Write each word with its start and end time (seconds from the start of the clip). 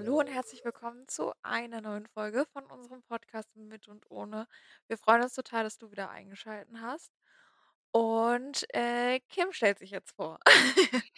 Hallo 0.00 0.20
und 0.20 0.28
herzlich 0.28 0.64
willkommen 0.64 1.08
zu 1.08 1.32
einer 1.42 1.80
neuen 1.80 2.06
Folge 2.06 2.46
von 2.52 2.64
unserem 2.66 3.02
Podcast 3.02 3.56
Mit 3.56 3.88
und 3.88 4.08
Ohne. 4.12 4.46
Wir 4.86 4.96
freuen 4.96 5.22
uns 5.22 5.34
total, 5.34 5.64
dass 5.64 5.76
du 5.76 5.90
wieder 5.90 6.08
eingeschalten 6.08 6.80
hast. 6.80 7.12
Und, 7.90 8.64
äh, 8.76 9.18
Kim 9.28 9.50
stellt 9.50 9.80
sich 9.80 9.90
jetzt 9.90 10.12
vor. 10.12 10.38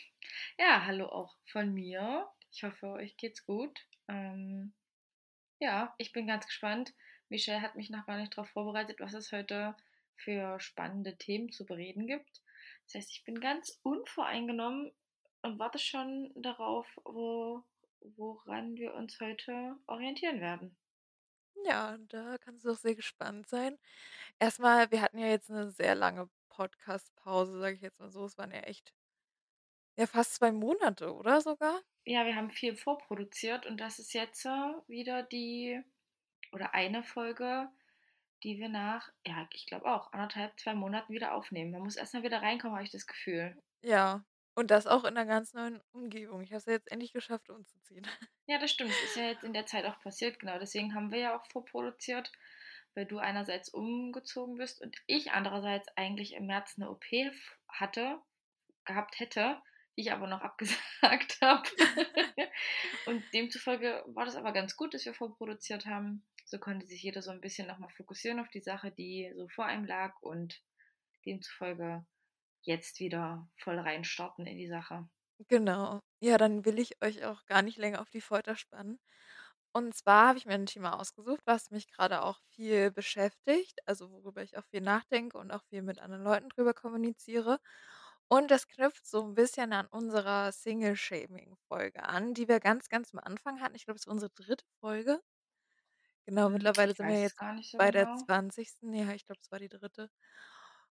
Ja, 0.58 0.86
hallo 0.86 1.08
auch 1.08 1.36
von 1.44 1.74
mir. 1.74 2.26
Ich 2.52 2.64
hoffe, 2.64 2.86
euch 2.86 3.18
geht's 3.18 3.44
gut. 3.44 3.78
Ähm, 4.08 4.72
ja, 5.58 5.94
ich 5.98 6.12
bin 6.12 6.26
ganz 6.26 6.46
gespannt. 6.46 6.94
Michelle 7.28 7.60
hat 7.60 7.76
mich 7.76 7.90
noch 7.90 8.06
gar 8.06 8.16
nicht 8.16 8.32
darauf 8.32 8.48
vorbereitet, 8.48 8.98
was 8.98 9.12
es 9.12 9.30
heute 9.30 9.76
für 10.16 10.58
spannende 10.58 11.18
Themen 11.18 11.52
zu 11.52 11.66
bereden 11.66 12.06
gibt. 12.06 12.40
Das 12.86 12.94
heißt, 12.94 13.10
ich 13.10 13.24
bin 13.24 13.40
ganz 13.40 13.78
unvoreingenommen 13.82 14.90
und 15.42 15.58
warte 15.58 15.78
schon 15.78 16.32
darauf, 16.34 16.86
wo, 17.04 17.62
woran 18.16 18.76
wir 18.76 18.94
uns 18.94 19.20
heute 19.20 19.76
orientieren 19.86 20.40
werden. 20.40 20.76
Ja, 21.64 21.96
da 22.08 22.38
kannst 22.38 22.64
du 22.64 22.68
doch 22.70 22.76
sehr 22.78 22.94
gespannt 22.94 23.48
sein. 23.48 23.78
Erstmal, 24.38 24.90
wir 24.90 25.02
hatten 25.02 25.18
ja 25.18 25.28
jetzt 25.28 25.50
eine 25.50 25.70
sehr 25.70 25.94
lange 25.94 26.28
Podcast-Pause, 26.48 27.58
sage 27.60 27.76
ich 27.76 27.82
jetzt 27.82 28.00
mal 28.00 28.10
so. 28.10 28.24
Es 28.24 28.38
waren 28.38 28.52
ja 28.52 28.60
echt 28.60 28.94
ja, 29.96 30.06
fast 30.06 30.34
2 30.34 30.52
Monate, 30.52 31.14
oder 31.14 31.40
sogar? 31.40 31.80
Ja, 32.04 32.24
wir 32.26 32.34
haben 32.36 32.50
viel 32.50 32.76
vorproduziert 32.76 33.66
und 33.66 33.78
das 33.80 33.98
ist 33.98 34.12
jetzt 34.14 34.44
äh, 34.46 34.48
wieder 34.88 35.22
die 35.22 35.82
oder 36.52 36.74
eine 36.74 37.04
Folge, 37.04 37.68
die 38.42 38.58
wir 38.58 38.68
nach, 38.68 39.12
ja, 39.26 39.46
ich 39.52 39.66
glaube 39.66 39.86
auch, 39.86 40.12
anderthalb, 40.12 40.58
zwei 40.58 40.74
Monaten 40.74 41.12
wieder 41.12 41.34
aufnehmen. 41.34 41.72
Man 41.72 41.82
muss 41.82 41.96
erst 41.96 42.14
mal 42.14 42.22
wieder 42.22 42.42
reinkommen, 42.42 42.76
habe 42.76 42.84
ich 42.84 42.90
das 42.92 43.06
Gefühl. 43.06 43.56
Ja, 43.82 44.24
und 44.60 44.70
das 44.70 44.86
auch 44.86 45.04
in 45.04 45.14
'ner 45.14 45.26
ganz 45.26 45.54
neuen 45.54 45.80
Umgebung. 45.92 46.42
Ich 46.42 46.50
habe 46.50 46.58
es 46.58 46.66
ja 46.66 46.72
jetzt 46.74 46.90
endlich 46.92 47.12
geschafft, 47.12 47.50
umzuziehen. 47.50 48.04
Ja, 48.46 48.58
das 48.58 48.70
stimmt. 48.72 48.90
Das 48.90 49.02
ist 49.02 49.16
ja 49.16 49.28
jetzt 49.28 49.44
in 49.44 49.52
der 49.52 49.66
Zeit 49.66 49.84
auch 49.86 50.00
passiert, 50.00 50.40
genau. 50.40 50.58
Deswegen 50.58 50.94
haben 50.94 51.12
wir 51.12 51.18
ja 51.20 51.36
auch 51.38 51.46
vorproduziert, 51.52 52.32
weil 52.94 53.06
du 53.06 53.18
einerseits 53.18 53.68
umgezogen 53.68 54.56
bist 54.56 54.80
und 54.82 54.96
ich 55.06 55.30
andererseits 55.32 55.86
eigentlich 55.96 56.34
im 56.34 56.46
März 56.46 56.74
eine 56.76 56.90
OP 56.90 57.04
hatte, 57.68 58.18
gehabt 58.84 59.20
hätte, 59.20 59.62
die 59.96 60.02
ich 60.02 60.12
aber 60.12 60.26
noch 60.26 60.40
abgesagt 60.42 61.38
habe. 61.40 61.68
und 63.06 63.22
demzufolge 63.32 64.02
war 64.08 64.24
das 64.24 64.36
aber 64.36 64.52
ganz 64.52 64.76
gut, 64.76 64.94
dass 64.94 65.04
wir 65.04 65.14
vorproduziert 65.14 65.86
haben. 65.86 66.24
So 66.44 66.58
konnte 66.58 66.86
sich 66.86 67.02
jeder 67.02 67.22
so 67.22 67.30
ein 67.30 67.40
bisschen 67.40 67.68
nochmal 67.68 67.90
fokussieren 67.90 68.40
auf 68.40 68.48
die 68.48 68.60
Sache, 68.60 68.90
die 68.90 69.32
so 69.36 69.48
vor 69.48 69.66
einem 69.66 69.84
lag 69.84 70.20
und 70.20 70.60
demzufolge 71.24 72.04
jetzt 72.62 73.00
wieder 73.00 73.48
voll 73.56 73.78
reinstarten 73.78 74.46
in 74.46 74.58
die 74.58 74.68
Sache. 74.68 75.08
Genau. 75.48 76.00
Ja, 76.20 76.36
dann 76.38 76.64
will 76.64 76.78
ich 76.78 77.02
euch 77.02 77.24
auch 77.24 77.44
gar 77.46 77.62
nicht 77.62 77.78
länger 77.78 78.00
auf 78.00 78.10
die 78.10 78.20
Folter 78.20 78.56
spannen. 78.56 78.98
Und 79.72 79.94
zwar 79.94 80.28
habe 80.28 80.38
ich 80.38 80.46
mir 80.46 80.54
ein 80.54 80.66
Thema 80.66 80.98
ausgesucht, 81.00 81.42
was 81.46 81.70
mich 81.70 81.88
gerade 81.90 82.22
auch 82.22 82.40
viel 82.50 82.90
beschäftigt, 82.90 83.80
also 83.86 84.10
worüber 84.10 84.42
ich 84.42 84.58
auch 84.58 84.64
viel 84.66 84.80
nachdenke 84.82 85.38
und 85.38 85.52
auch 85.52 85.62
viel 85.64 85.82
mit 85.82 86.00
anderen 86.00 86.24
Leuten 86.24 86.48
drüber 86.50 86.74
kommuniziere. 86.74 87.60
Und 88.28 88.50
das 88.50 88.68
knüpft 88.68 89.06
so 89.06 89.24
ein 89.24 89.34
bisschen 89.34 89.72
an 89.72 89.86
unserer 89.88 90.52
Single-Shaming-Folge 90.52 92.04
an, 92.04 92.34
die 92.34 92.48
wir 92.48 92.60
ganz, 92.60 92.88
ganz 92.88 93.12
am 93.14 93.20
Anfang 93.20 93.60
hatten. 93.60 93.76
Ich 93.76 93.84
glaube, 93.86 93.96
es 93.98 94.06
ist 94.06 94.12
unsere 94.12 94.30
dritte 94.32 94.64
Folge. 94.80 95.20
Genau, 96.26 96.48
Hm, 96.48 96.50
mittlerweile 96.50 96.94
Ich 96.94 96.94
sind 96.94 97.08
wir 97.08 97.20
jetzt 97.20 97.36
gar 97.36 97.54
nicht 97.54 97.70
so 97.70 97.78
bei 97.78 97.90
der 97.90 98.06
genau. 98.06 98.14
zwanzigsten. 98.14 98.92
Ja, 98.94 99.12
ich 99.12 99.24
glaube, 99.26 99.40
es 99.42 99.50
war 99.50 99.58
die 99.58 99.68
dritte. 99.68 100.10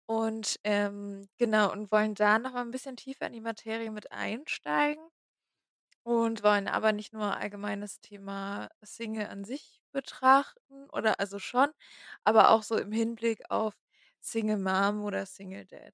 Und, 0.10 0.60
ähm, 0.66 1.28
genau 1.38 1.72
und 1.72 1.92
wollen 1.92 2.16
da 2.16 2.40
noch 2.40 2.54
mal 2.54 2.62
'n 2.64 2.72
bisschen 2.72 2.98
tiefer 2.98 3.28
in 3.28 3.34
die 3.34 3.42
Materie 3.42 3.92
mit 3.92 4.12
einsteigen. 4.12 5.04
Und 6.06 6.44
wollen 6.44 6.68
aber 6.68 6.92
nicht 6.92 7.14
nur 7.14 7.38
allgemein 7.38 7.80
das 7.82 8.02
Thema 8.02 8.70
Single 8.84 9.28
an 9.28 9.46
sich 9.46 9.82
betrachten 9.94 10.90
oder 10.92 11.20
also 11.20 11.40
schon, 11.40 11.70
aber 12.26 12.50
auch 12.52 12.64
so 12.64 12.78
im 12.78 12.92
Hinblick 12.92 13.50
auf 13.50 13.76
Single 14.20 14.58
Mom 14.58 15.04
oder 15.04 15.26
Single 15.26 15.66
Dad, 15.66 15.94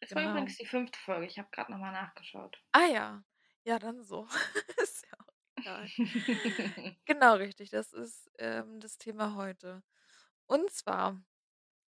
Es 0.00 0.14
war 0.14 0.22
genau. 0.22 0.26
übrigens 0.26 0.58
die 0.58 0.66
fünfte 0.66 0.98
Folge. 0.98 1.24
Ich 1.26 1.38
habe 1.38 1.48
gerade 1.50 1.72
nochmal 1.72 1.92
nachgeschaut. 1.92 2.62
Ah 2.74 2.86
ja, 2.86 3.24
ja, 3.64 3.78
dann 3.78 4.02
so. 4.04 4.26
Ist 4.82 5.06
ja 5.10 5.18
auch 5.18 5.32
egal. 5.58 5.92
Genau 7.06 7.34
richtig, 7.36 7.70
das 7.70 7.92
ist, 7.92 8.30
ähm, 8.38 8.80
das 8.80 8.98
Thema 8.98 9.34
heute. 9.34 9.82
Und 10.46 10.70
zwar, 10.72 11.22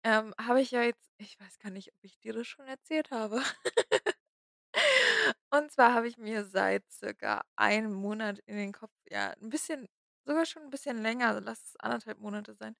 ähm, 0.03 0.33
habe 0.39 0.61
ich 0.61 0.71
ja 0.71 0.83
jetzt 0.83 1.11
ich 1.17 1.39
weiß 1.39 1.59
gar 1.59 1.71
nicht, 1.71 1.89
ob 1.93 2.03
ich 2.03 2.19
dir 2.19 2.33
das 2.33 2.47
schon 2.47 2.67
erzählt 2.67 3.11
habe. 3.11 3.41
Und 5.49 5.71
zwar 5.71 5.93
habe 5.93 6.07
ich 6.07 6.17
mir 6.17 6.45
seit 6.45 6.89
circa 6.89 7.41
einem 7.55 7.93
Monat 7.93 8.39
in 8.45 8.55
den 8.57 8.71
Kopf 8.71 8.93
ja, 9.09 9.31
'n 9.41 9.49
bisschen 9.49 9.87
sogar 10.25 10.45
schon 10.45 10.63
'n 10.63 10.69
bisschen 10.69 10.97
länger, 11.01 11.27
also 11.29 11.41
lass 11.41 11.65
es 11.69 11.75
anderthalb 11.79 12.19
Monate 12.19 12.53
sein, 12.55 12.75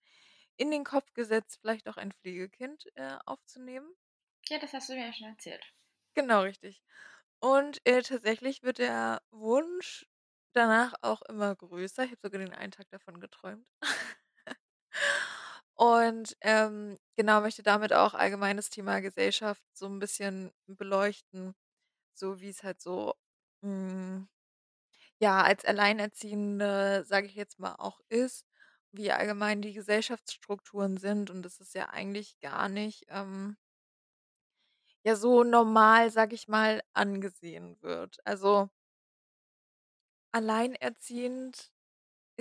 in 0.57 0.71
den 0.71 0.83
Kopf 0.85 1.13
gesetzt, 1.13 1.59
vielleicht 1.61 1.89
auch 1.89 1.97
ein 1.97 2.11
Pflegekind, 2.13 2.85
äh, 2.95 3.17
aufzunehmen. 3.25 3.93
Ja, 4.49 4.59
das 4.59 4.71
hast 4.73 4.87
du 4.89 4.93
mir 4.93 5.07
ja 5.07 5.13
schon 5.13 5.29
erzählt. 5.29 5.65
Genau, 6.15 6.41
richtig. 6.41 6.81
Und, 7.39 7.81
äh, 7.85 8.01
tatsächlich 8.01 8.63
wird 8.63 8.79
der 8.79 9.21
Wunsch 9.31 10.05
danach 10.53 10.93
auch 11.01 11.21
immer 11.23 11.55
größer. 11.55 12.03
Ich 12.05 12.11
habe 12.11 12.21
sogar 12.21 12.39
den 12.39 12.53
einen 12.53 12.71
Tag 12.71 12.89
davon 12.89 13.19
geträumt. 13.19 13.67
Und, 15.81 16.37
ähm, 16.41 16.99
genau, 17.15 17.41
möchte 17.41 17.63
damit 17.63 17.91
auch 17.93 18.13
allgemein 18.13 18.55
das 18.57 18.69
Thema 18.69 18.99
Gesellschaft 19.01 19.63
so 19.73 19.87
'n 19.87 19.97
bisschen 19.99 20.51
beleuchten, 20.67 21.55
so 22.15 22.41
wie's 22.41 22.63
halt 22.63 22.81
so, 22.81 23.15
hm 23.63 24.27
Ja, 25.19 25.43
als 25.43 25.65
Alleinerziehende, 25.65 27.05
sage 27.07 27.27
ich 27.27 27.35
jetzt 27.35 27.59
mal, 27.59 27.75
auch 27.77 28.01
ist, 28.09 28.45
wie 28.91 29.11
allgemein 29.11 29.61
die 29.61 29.73
Gesellschaftsstrukturen 29.73 30.97
sind 30.97 31.29
und 31.29 31.43
das 31.43 31.59
ist 31.61 31.75
ja 31.75 31.89
eigentlich 31.89 32.39
gar 32.41 32.69
nicht, 32.69 33.05
ähm, 33.09 33.57
ja, 35.03 35.15
so 35.15 35.43
normal, 35.43 36.11
sage 36.11 36.35
ich 36.35 36.47
mal, 36.47 36.81
angesehen 36.93 37.77
wird. 37.81 38.17
Also, 38.25 38.69
alleinerziehend 40.33 41.71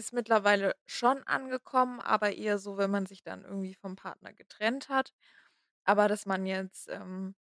ist 0.01 0.13
mittlerweile 0.15 0.75
schon 0.87 1.23
angekommen, 1.25 2.01
aber 2.01 2.35
eher 2.35 2.59
so, 2.59 2.79
wenn 2.79 2.91
man 2.91 3.07
sich 3.07 3.23
dann 3.25 3.45
irgendwie 3.45 3.75
vom 3.75 3.97
Partner 3.97 4.33
getrennt 4.35 4.89
hat. 4.91 5.13
Aber 5.85 6.09
dass 6.09 6.27
man 6.27 6.47
jetzt, 6.47 6.89
ähm 6.91 7.35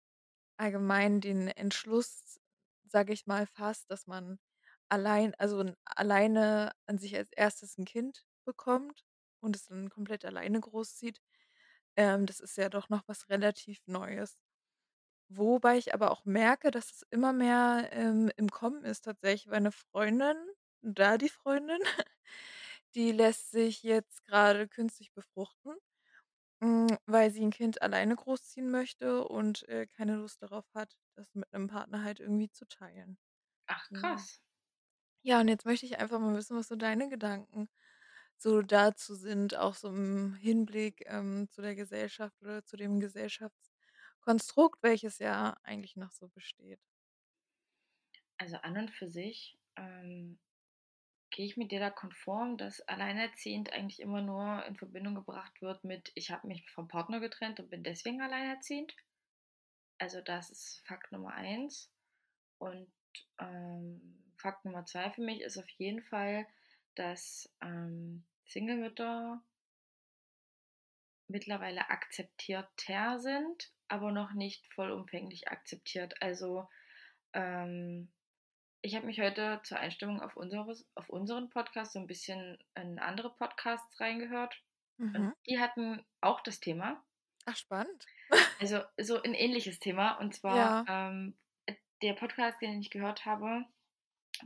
allgemein 0.58 1.20
den 1.20 1.48
Entschluss, 1.48 2.40
sage 2.84 3.12
ich 3.12 3.26
mal, 3.26 3.46
fasst, 3.46 3.90
dass 3.90 4.06
man 4.06 4.38
allein 4.90 5.34
also, 5.36 5.64
alleine 5.86 6.72
an 6.86 6.98
sich 6.98 7.16
als 7.16 7.30
erstes 7.32 7.78
ein 7.78 7.84
Kind 7.86 8.26
bekommt 8.46 9.04
und 9.40 9.56
es 9.56 9.66
dann 9.66 9.90
komplett 9.90 10.24
alleine 10.24 10.60
großzieht. 10.60 11.20
Ähm, 11.96 12.26
das 12.26 12.40
ist 12.40 12.56
ja 12.58 12.68
doch 12.70 12.88
noch 12.90 13.02
was 13.08 13.28
relativ 13.30 13.80
Neues. 13.86 14.38
Wobei 15.30 15.76
ich 15.78 15.94
aber 15.94 16.10
auch 16.10 16.24
merke, 16.24 16.70
dass 16.70 16.90
es 16.92 17.02
immer 17.10 17.32
mehr, 17.32 17.88
ähm, 17.92 18.30
im 18.36 18.48
Kommen 18.50 18.84
ist 18.84 19.02
tatsächlich, 19.04 19.50
weil 19.52 19.60
'ne 19.62 19.72
Freundin 19.72 20.36
da 20.82 21.18
die 21.18 21.28
Freundin, 21.28 21.80
die 22.94 23.12
lässt 23.12 23.50
sich 23.52 23.82
jetzt 23.82 24.24
gerade 24.24 24.68
künstlich 24.68 25.12
befruchten. 25.12 25.74
Hm, 26.62 26.88
weil 27.06 27.30
sie 27.32 27.42
'n 27.42 27.50
Kind 27.52 27.82
alleine 27.82 28.16
großziehen 28.16 28.70
möchte 28.70 29.24
und, 29.28 29.68
äh, 29.68 29.86
keine 29.86 30.16
Lust 30.16 30.42
darauf 30.42 30.66
hat, 30.74 30.96
das 31.16 31.34
mit 31.34 31.52
'nem 31.52 31.68
Partner 31.68 32.02
halt 32.04 32.20
irgendwie 32.20 32.50
zu 32.50 32.66
teilen. 32.66 33.18
Ach, 33.66 33.90
Genau. 33.90 34.28
krass. 34.28 34.42
Ja, 35.22 35.40
und 35.40 35.48
jetzt 35.48 35.66
möchte 35.66 35.86
ich 35.86 35.98
einfach 35.98 36.20
mal 36.20 36.34
wissen, 36.36 36.56
was 36.56 36.68
so 36.68 36.76
deine 36.76 37.08
Gedanken 37.08 37.68
so 38.38 38.62
dazu 38.62 39.14
sind, 39.16 39.56
auch 39.56 39.74
so 39.76 39.88
im 39.90 40.34
Hinblick, 40.36 41.04
ähm, 41.06 41.48
zu 41.50 41.62
der 41.62 41.74
Gesellschaft 41.76 42.42
oder 42.42 42.64
zu 42.64 42.76
dem 42.76 43.00
Gesellschaftskonstrukt, 43.00 44.82
welches 44.82 45.18
ja 45.18 45.56
eigentlich 45.64 45.96
noch 45.96 46.12
so 46.12 46.28
besteht. 46.28 46.80
Also 48.38 48.56
an 48.58 48.76
und 48.78 48.90
für 48.90 49.08
sich 49.08 49.58
ähm, 49.76 50.38
gehe 51.30 51.46
ich 51.46 51.56
mit 51.56 51.70
dir 51.70 51.80
da 51.80 51.90
konform, 51.90 52.56
dass 52.56 52.80
alleinerziehend 52.82 53.72
eigentlich 53.72 54.00
immer 54.00 54.22
nur 54.22 54.64
in 54.66 54.76
Verbindung 54.76 55.14
gebracht 55.14 55.60
wird 55.60 55.84
mit, 55.84 56.10
ich 56.14 56.30
habe 56.30 56.46
mich 56.46 56.68
vom 56.70 56.88
Partner 56.88 57.20
getrennt 57.20 57.60
und 57.60 57.70
bin 57.70 57.82
deswegen 57.82 58.20
alleinerziehend. 58.20 58.94
Also 59.98 60.20
das 60.20 60.50
ist 60.50 60.82
Fakt 60.86 61.12
Nummer 61.12 61.34
eins. 61.34 61.90
Und 62.58 62.90
ähm, 63.38 64.32
Fakt 64.36 64.64
Nummer 64.64 64.84
zwei 64.86 65.10
für 65.10 65.22
mich 65.22 65.40
ist 65.40 65.58
auf 65.58 65.68
jeden 65.70 66.02
Fall, 66.02 66.46
dass 66.94 67.52
ähm, 67.60 68.24
Single-Mütter 68.46 69.42
mittlerweile 71.28 71.90
akzeptierter 71.90 73.18
sind, 73.20 73.70
aber 73.88 74.12
noch 74.12 74.32
nicht 74.32 74.66
vollumfänglich 74.72 75.48
akzeptiert. 75.48 76.20
Also 76.22 76.68
ähm, 77.34 78.10
ich 78.82 78.94
habe 78.94 79.06
mich 79.06 79.20
heute 79.20 79.60
zur 79.64 79.78
Einstimmung 79.78 80.20
auf, 80.20 80.36
unseres, 80.36 80.86
auf 80.94 81.08
unseren 81.10 81.50
Podcast 81.50 81.92
so 81.92 81.98
ein 81.98 82.06
bisschen 82.06 82.58
in 82.74 82.98
andere 82.98 83.30
Podcasts 83.34 84.00
reingehört 84.00 84.60
und 84.98 85.12
Mhm. 85.12 85.34
die 85.46 85.58
hatten 85.60 86.04
auch 86.20 86.40
das 86.40 86.58
Thema, 86.60 87.02
Ach, 87.46 87.56
spannend. 87.56 88.06
also 88.60 88.80
so 89.00 89.22
ein 89.22 89.34
ähnliches 89.34 89.78
Thema 89.78 90.12
und 90.18 90.34
zwar 90.34 90.56
Ja. 90.56 90.84
ähm, 91.08 91.36
der 92.02 92.12
Podcast, 92.14 92.60
den 92.62 92.80
ich 92.80 92.90
gehört 92.90 93.24
habe, 93.26 93.64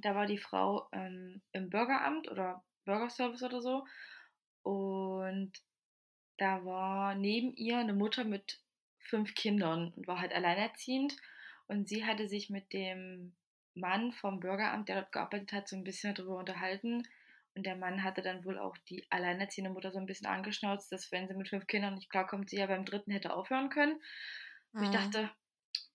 da 0.00 0.14
war 0.14 0.26
die 0.26 0.38
Frau 0.38 0.88
ähm, 0.92 1.42
im 1.52 1.68
Bürgeramt 1.68 2.30
oder 2.30 2.64
Bürgerservice 2.86 3.42
oder 3.42 3.60
so. 3.60 3.86
Und 4.62 5.52
da 6.38 6.64
war 6.64 7.14
neben 7.14 7.52
ihr 7.54 7.76
eine 7.78 7.92
Mutter 7.92 8.24
mit 8.24 8.60
fünf 8.98 9.34
Kindern 9.34 9.92
und 9.96 10.06
war 10.06 10.18
halt 10.20 10.32
alleinerziehend. 10.32 11.14
Und 11.66 11.88
sie 11.88 12.06
hatte 12.06 12.26
sich 12.26 12.48
mit 12.48 12.72
dem 12.72 13.34
Mann 13.74 14.12
vom 14.12 14.40
Bürgeramt, 14.40 14.88
der 14.88 15.02
dort 15.02 15.12
gearbeitet 15.12 15.52
hat, 15.52 15.68
so 15.68 15.76
ein 15.76 15.84
bisschen 15.84 16.14
darüber 16.14 16.38
unterhalten. 16.38 17.02
Und 17.54 17.66
der 17.66 17.76
Mann 17.76 18.02
hatte 18.02 18.22
dann 18.22 18.44
wohl 18.44 18.58
auch 18.58 18.76
die 18.88 19.06
alleinerziehende 19.10 19.70
Mutter 19.70 19.92
so 19.92 19.98
ein 19.98 20.06
bisschen 20.06 20.26
angeschnauzt, 20.26 20.90
dass 20.90 21.12
wenn 21.12 21.28
sie 21.28 21.34
mit 21.34 21.48
fünf 21.48 21.66
Kindern 21.66 21.94
nicht 21.94 22.10
klarkommt, 22.10 22.50
sie 22.50 22.56
ja 22.56 22.66
beim 22.66 22.84
dritten 22.84 23.10
hätte 23.10 23.34
aufhören 23.34 23.68
können. 23.68 23.94
Und 24.78 24.84
ich 24.84 24.90
Mhm. 24.90 24.92
dachte, 24.92 25.30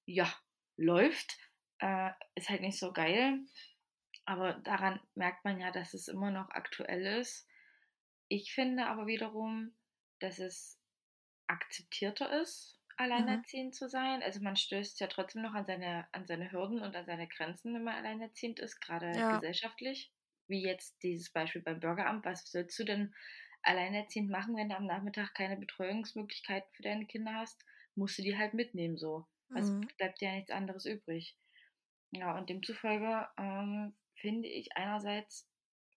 ja, 0.06 0.31
läuft. 0.77 1.38
Äh, 1.79 2.12
ist 2.35 2.50
halt 2.50 2.62
nicht 2.62 2.79
so 2.79 2.94
geil. 2.94 3.39
Aber 4.25 4.53
daran 4.53 5.00
merkt 5.15 5.45
man 5.45 5.59
ja, 5.59 5.71
dass 5.71 5.94
es 5.94 6.07
immer 6.07 6.31
noch 6.31 6.50
aktuell 6.50 7.19
ist. 7.19 7.47
Ich 8.27 8.53
finde 8.53 8.88
aber 8.88 9.07
wiederum, 9.07 9.74
dass 10.19 10.39
es 10.39 10.79
akzeptierter 11.47 12.41
ist, 12.41 12.76
Mhm. 13.16 13.44
alleinerziehend 13.44 13.76
zu 13.76 13.88
sein. 13.90 14.22
Also 14.24 14.42
man 14.42 14.56
stößt 14.56 15.00
ja 15.00 15.08
trotzdem 15.08 15.42
noch 15.44 15.54
an 15.54 15.66
seine, 15.66 16.08
an 16.14 16.28
seine 16.28 16.52
Hürden 16.52 16.82
und 16.82 16.96
an 16.96 17.06
seine 17.06 17.28
Grenzen, 17.28 17.74
wenn 17.74 17.84
man 17.84 17.96
alleinerziehend 17.96 18.60
ist, 18.60 18.80
gerade 18.82 19.24
Ja. 19.24 19.30
gesellschaftlich. 19.30 20.12
Wie 20.48 20.64
jetzt 20.64 21.02
dieses 21.04 21.32
Beispiel 21.32 21.62
beim 21.62 21.80
Bürgeramt. 21.80 22.26
Was 22.26 22.50
sollst 22.52 22.78
du 22.80 22.84
denn 22.86 23.14
alleinerziehend 23.64 24.30
machen, 24.30 24.56
wenn 24.56 24.70
du 24.70 24.78
am 24.78 24.86
Nachmittag 24.86 25.34
keine 25.36 25.58
Betreuungsmöglichkeiten 25.58 26.70
für 26.74 26.84
deine 26.84 27.06
Kinder 27.06 27.34
hast? 27.36 27.64
Musst 27.96 28.18
du 28.18 28.24
die 28.24 28.38
halt 28.38 28.54
mitnehmen 28.54 28.98
so. 28.98 29.28
Also 29.54 29.74
Mhm. 29.74 29.90
bleibt 29.98 30.22
dir 30.22 30.30
ja 30.30 30.36
nichts 30.36 30.52
anderes 30.52 30.86
übrig. 30.86 31.38
Ja, 32.12 32.38
und 32.38 32.50
demzufolge 32.50 33.28
ähm, 33.38 33.98
finde 34.16 34.50
ich 34.50 34.76
einerseits 34.78 35.50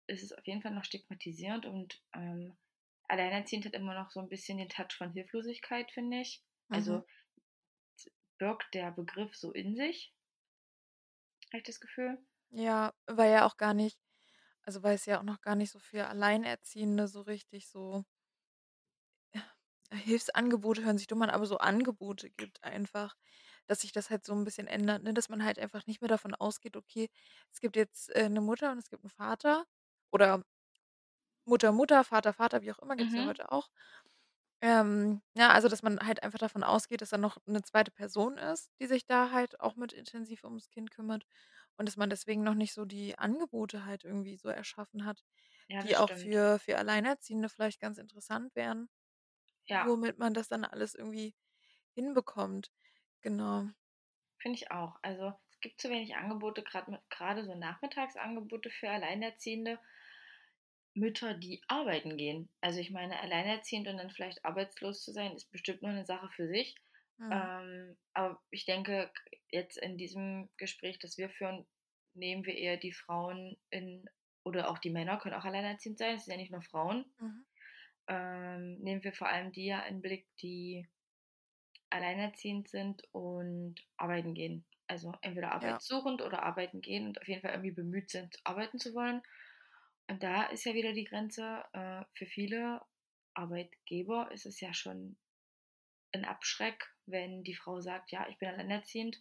ist 0.08 0.24
es 0.24 0.34
auf 0.34 0.46
jeden 0.48 0.62
Fall 0.62 0.74
noch 0.74 0.84
stigmatisierend 0.86 1.66
und 1.66 2.04
ähm, 2.16 2.58
alleinerziehend 3.08 3.66
hat 3.66 3.74
immer 3.74 3.96
noch 3.96 4.12
so 4.12 4.20
ein 4.22 4.30
bisschen 4.30 4.58
den 4.60 4.70
Touch 4.70 4.94
von 4.98 5.14
Hilflosigkeit, 5.14 5.92
finde 5.92 6.22
ich. 6.22 6.44
Mhm. 6.70 7.00
Also 7.00 7.06
birgt 8.40 8.74
der 8.74 8.92
Begriff 8.92 9.36
so 9.38 9.52
in 9.54 9.76
sich, 9.76 10.16
habe 11.52 11.58
ich 11.60 11.64
das 11.64 11.80
Gefühl. 11.80 12.18
Ja, 12.52 12.94
weil 13.08 13.32
ja 13.32 13.46
auch 13.46 13.58
gar 13.58 13.74
nicht 13.74 14.00
also, 14.64 14.84
weil 14.84 14.96
es 14.96 15.06
ja 15.08 15.20
auch 15.20 15.24
noch 15.24 15.42
gar 15.42 15.56
nicht 15.56 15.72
so 15.72 15.80
für 15.80 16.08
Alleinerziehende 16.08 17.08
so 17.08 17.22
richtig 17.22 17.70
so 17.70 18.06
Hilfsangebote 19.92 20.84
hören 20.84 20.98
sich 20.98 21.08
dumm 21.08 21.22
an, 21.22 21.30
aber 21.30 21.46
so 21.46 21.58
Angebote 21.58 22.30
gibt 22.30 22.64
einfach, 22.64 23.16
dass 23.68 23.82
sich 23.82 23.92
das 23.92 24.10
halt 24.10 24.26
so 24.26 24.34
'n 24.34 24.44
bisschen 24.44 24.68
ändert, 24.68 25.04
ne? 25.04 25.14
Dass 25.14 25.30
man 25.30 25.44
halt 25.44 25.60
einfach 25.60 25.86
nicht 25.88 26.02
mehr 26.02 26.10
davon 26.10 26.36
ausgeht: 26.36 26.78
„Okay, 26.78 27.10
es 27.52 27.60
gibt 27.62 27.76
jetzt, 27.76 28.10
äh, 28.16 28.30
'ne 28.30 28.42
Mutter 28.42 28.72
und 28.72 28.80
es 28.80 28.90
gibt 28.90 29.04
'n 29.04 29.10
Vater“ 29.10 29.66
oder 30.12 30.44
Mutter, 31.46 31.72
Mutter, 31.74 32.04
Vater, 32.06 32.32
Vater, 32.34 32.62
wie 32.62 32.72
auch 32.72 32.80
immer, 32.80 32.96
gibt's 32.96 33.16
ja 33.16 33.26
Mhm. 33.26 33.26
heute 33.26 33.52
auch. 33.52 33.70
Ähm, 34.62 35.22
ja, 35.36 35.52
also, 35.52 35.70
dass 35.70 35.84
man 35.84 36.00
halt 36.06 36.22
einfach 36.24 36.40
davon 36.40 36.64
ausgeht, 36.64 37.02
dass 37.02 37.10
da 37.12 37.18
noch 37.18 37.38
'ne 37.46 37.62
zweite 37.62 37.92
Person 37.92 38.38
ist, 38.38 38.72
die 38.80 38.88
sich 38.88 39.06
da 39.06 39.32
halt 39.32 39.60
auch 39.62 39.76
mit 39.76 39.94
intensiv 39.94 40.44
ums 40.44 40.70
Kind 40.70 40.92
kümmert 40.92 41.26
und 41.78 41.88
dass 41.88 41.96
man 41.98 42.10
deswegen 42.10 42.44
noch 42.44 42.56
nicht 42.56 42.74
so 42.74 42.84
die 42.86 43.18
Angebote 43.18 43.86
halt 43.86 44.04
irgendwie 44.04 44.36
so 44.36 44.50
erschaffen 44.50 45.06
hat, 45.06 45.24
Ja, 45.68 45.84
das 45.84 45.92
die 45.92 45.98
auch 45.98 46.12
stimmt. 46.12 46.32
für 46.32 46.60
für 46.60 46.78
Alleinerziehende 46.78 47.50
vielleicht 47.50 47.80
ganz 47.82 47.98
interessant 48.00 48.56
wären, 48.56 48.90
Ja, 49.68 49.88
womit 49.88 50.18
man 50.20 50.34
das 50.34 50.48
dann 50.50 50.66
alles 50.66 50.96
irgendwie 50.96 51.36
hinbekommt. 51.96 52.72
Genau. 53.22 53.70
finde 54.42 54.58
ich 54.58 54.72
auch. 54.72 54.98
Also 55.02 55.34
es 55.52 55.60
gibt 55.62 55.80
zu 55.82 55.90
wenig 55.90 56.16
Angebote, 56.16 56.64
gerade 56.64 57.02
gerade 57.10 57.44
so 57.46 57.56
Nachmittagsangebote 57.56 58.70
für 58.70 58.90
Alleinerziehende. 58.90 59.80
Mütter, 61.00 61.34
die 61.36 61.62
arbeiten 61.68 62.18
gehen. 62.18 62.50
Also 62.62 62.80
ich 62.80 62.92
meine, 62.92 63.20
alleinerziehend 63.22 63.88
und 63.88 63.98
dann 63.98 64.12
vielleicht 64.12 64.46
arbeitslos 64.46 65.04
zu 65.04 65.12
sein, 65.12 65.34
ist 65.34 65.52
bestimmt 65.52 65.82
nur 65.82 65.92
eine 65.92 66.06
Sache 66.06 66.30
für 66.30 66.48
sich. 66.48 66.76
Mhm. 67.20 67.50
Ähm, 67.50 67.98
aber 68.14 68.42
ich 68.52 68.66
denke, 68.66 69.12
jetzt 69.52 69.78
in 69.78 69.98
diesem 69.98 70.50
Gespräch, 70.58 71.00
das 71.00 71.18
wir 71.18 71.30
führen, 71.30 71.66
nehmen 72.14 72.46
wir 72.46 72.56
eher 72.58 72.78
die 72.78 72.92
Frauen 72.92 73.58
in, 73.70 74.06
oder 74.44 74.70
auch 74.70 74.80
die 74.80 74.90
Männer 74.92 75.18
können 75.20 75.36
auch 75.36 75.46
alleinerziehend 75.46 75.98
sein, 76.00 76.16
es 76.16 76.26
sind 76.26 76.34
ja 76.34 76.38
nicht 76.40 76.52
nur 76.52 76.62
Frauen, 76.64 77.06
Mhm. 77.20 77.44
ähm, 78.08 78.80
nehmen 78.80 79.04
wir 79.04 79.14
vor 79.14 79.28
allem 79.30 79.52
die 79.52 79.66
ja 79.66 79.82
in 79.82 80.02
Blick, 80.02 80.28
die 80.42 80.88
alleinerziehend 81.92 82.68
sind 82.70 83.04
und 83.12 83.76
arbeiten 83.98 84.34
gehen. 84.34 84.66
Also 84.88 85.14
entweder 85.22 85.52
Ja. 85.60 85.82
arbeitssuchend 85.82 86.22
oder 86.22 86.44
arbeiten 86.44 86.82
gehen 86.82 87.08
und 87.08 87.22
auf 87.22 87.28
jeden 87.28 87.42
Fall 87.42 87.52
irgendwie 87.52 87.72
bemüht 87.72 88.10
sind, 88.10 88.38
arbeiten 88.44 88.80
zu 88.80 88.94
wollen. 88.94 89.22
Und 90.10 90.24
da 90.24 90.44
ist 90.48 90.66
ja 90.66 90.74
wieder 90.74 90.92
die 90.94 91.06
Grenze, 91.06 91.64
äh, 91.74 92.04
für 92.14 92.26
viele 92.26 92.82
Arbeitgeber 93.34 94.32
ist 94.32 94.46
es 94.46 94.60
ja 94.60 94.74
schon 94.74 95.18
ein 96.14 96.26
Abschreck, 96.26 96.88
wenn 97.08 97.44
die 97.44 97.56
Frau 97.56 97.82
sagt, 97.82 98.12
ja, 98.12 98.28
ich 98.30 98.38
bin 98.38 98.50
alleinerziehend 98.50 99.20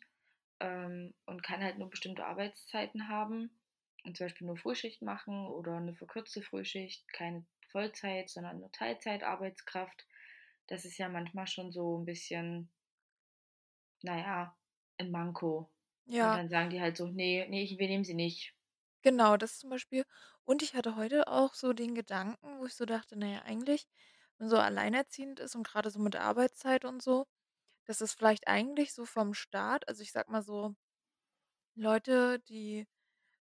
ähm, 0.60 1.14
und 1.26 1.42
kann 1.42 1.62
halt 1.62 1.78
nur 1.78 1.90
bestimmte 1.90 2.26
Arbeitszeiten 2.26 3.08
haben 3.08 3.60
und 4.04 4.16
zum 4.16 4.26
Beispiel 4.26 4.46
nur 4.46 4.56
Frühschicht 4.58 5.02
machen 5.02 5.46
oder 5.48 5.76
eine 5.76 5.94
verkürzte 5.96 6.42
Frühschicht, 6.42 7.12
keine 7.12 7.46
Vollzeit, 7.70 8.30
sondern 8.30 8.60
nur 8.60 8.72
Teilzeitarbeitskraft. 8.72 10.06
Das 10.68 10.84
ist 10.84 10.98
ja 10.98 11.08
manchmal 11.08 11.46
schon 11.46 11.72
so 11.72 11.98
ein 11.98 12.06
bisschen, 12.06 12.70
naja, 14.02 14.56
ein 14.98 15.10
Manko. 15.12 15.70
Und 16.18 16.32
Ja. 16.32 16.34
dann 16.34 16.48
sagen 16.48 16.70
die 16.70 16.80
halt 16.80 16.96
so, 16.96 17.06
nee, 17.06 17.46
nee, 17.48 17.62
ich, 17.62 17.78
wir 17.78 17.86
nehmen 17.88 18.04
sie 18.04 18.14
nicht. 18.14 18.54
Genau, 19.02 19.36
das 19.36 19.58
zum 19.58 19.70
Beispiel. 19.70 20.04
Und 20.48 20.62
ich 20.62 20.74
hatte 20.74 20.96
heute 20.96 21.28
auch 21.28 21.52
so 21.52 21.74
den 21.74 21.94
Gedanken, 21.94 22.58
wo 22.58 22.64
ich 22.64 22.74
so 22.74 22.86
dachte: 22.86 23.16
„Na 23.18 23.26
ja, 23.26 23.42
eigentlich, 23.42 23.86
wenn 24.38 24.48
so 24.48 24.56
alleinerziehend 24.56 25.40
ist 25.40 25.54
und 25.54 25.66
grade 25.66 25.90
so 25.90 25.98
mit 25.98 26.16
Arbeitszeit 26.16 26.86
und 26.86 27.02
so, 27.02 27.26
dass 27.86 28.00
es 28.00 28.14
vielleicht 28.14 28.48
eigentlich 28.48 28.94
so 28.94 29.06
vom 29.06 29.34
Staat 29.34 29.88
also, 29.88 30.02
ich 30.02 30.12
sage 30.12 30.30
mal 30.32 30.42
so, 30.42 30.74
Leute, 31.76 32.40
die 32.40 32.88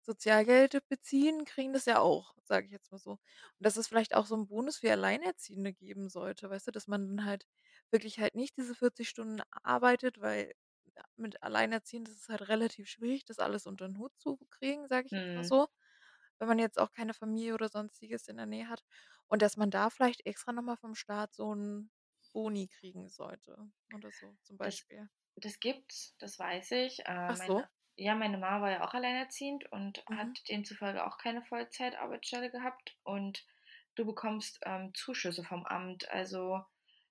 Sozialgeld 0.01 0.87
beziehen, 0.89 1.45
kriegen 1.45 1.73
das 1.73 1.85
ja 1.85 1.99
auch, 1.99 2.35
sage 2.43 2.67
ich 2.67 2.73
jetzt 2.73 2.91
mal 2.91 2.99
so. 2.99 3.11
Und 3.13 3.19
dass 3.59 3.77
es 3.77 3.87
vielleicht 3.89 4.15
auch 4.15 4.25
so 4.27 4.35
'n 4.35 4.47
Bonus 4.47 4.77
für 4.79 4.91
Alleinerziehende 4.91 5.73
geben 5.73 6.09
sollte, 6.09 6.49
weißt 6.49 6.67
du, 6.67 6.71
dass 6.71 6.87
man 6.87 7.17
dann 7.17 7.25
halt 7.25 7.47
wirklich 7.91 8.19
halt 8.19 8.35
nicht 8.35 8.57
diese 8.57 8.75
40 8.75 9.09
Stunden 9.09 9.41
arbeitet, 9.63 10.21
weil, 10.21 10.53
mit 11.17 11.43
Alleinerziehend 11.43 12.09
ist 12.09 12.17
es 12.23 12.29
halt 12.29 12.49
relativ 12.49 12.89
schwierig, 12.89 13.25
das 13.25 13.39
alles 13.39 13.67
unter 13.67 13.85
'n 13.87 13.97
Hut 13.99 14.13
zu 14.19 14.37
kriegen, 14.51 14.87
sage 14.89 15.07
ich 15.07 15.15
jetzt 15.15 15.33
mal 15.35 15.43
Hm. 15.43 15.51
so, 15.51 15.67
wenn 16.41 16.49
man 16.49 16.59
jetzt 16.59 16.79
auch 16.79 16.91
keine 16.91 17.13
Familie 17.15 17.53
oder 17.55 17.69
Sonstiges 17.69 18.27
in 18.27 18.37
der 18.37 18.47
Nähe 18.47 18.69
hat. 18.69 18.83
Und 19.27 19.41
dass 19.43 19.57
man 19.57 19.71
da 19.71 19.89
vielleicht 19.91 20.25
extra 20.27 20.51
noch 20.53 20.63
mal 20.63 20.77
vom 20.77 20.95
Staat 20.95 21.33
so 21.35 21.53
'n 21.53 21.91
Boni 22.33 22.67
kriegen 22.67 23.09
sollte 23.09 23.71
oder 23.91 24.11
so 24.11 24.37
zum 24.43 24.57
Das 24.61 24.81
Beispiel. 24.81 25.09
das 25.35 25.59
gibt's, 25.59 26.15
das 26.19 26.39
weiß 26.39 26.71
ich. 26.71 27.05
Äh, 27.05 27.13
Ach 27.25 27.35
meine 27.35 27.55
so? 27.55 27.67
ja, 27.97 28.15
meine 28.15 28.37
Mama 28.37 28.61
war 28.61 28.71
ja 28.71 28.83
auch 28.87 28.93
alleinerziehend 28.95 29.71
und 29.71 30.03
hat 30.09 30.29
Mhm. 30.29 30.37
demzufolge 30.49 31.05
auch 31.05 31.17
keine 31.19 31.43
Vollzeitarbeitsstelle 31.43 32.49
gehabt 32.49 32.97
und 33.03 33.45
du 33.95 34.05
bekommst, 34.05 34.59
ähm, 34.65 34.93
Zuschüsse 34.95 35.43
vom 35.43 35.65
Amt, 35.65 36.09
also 36.09 36.63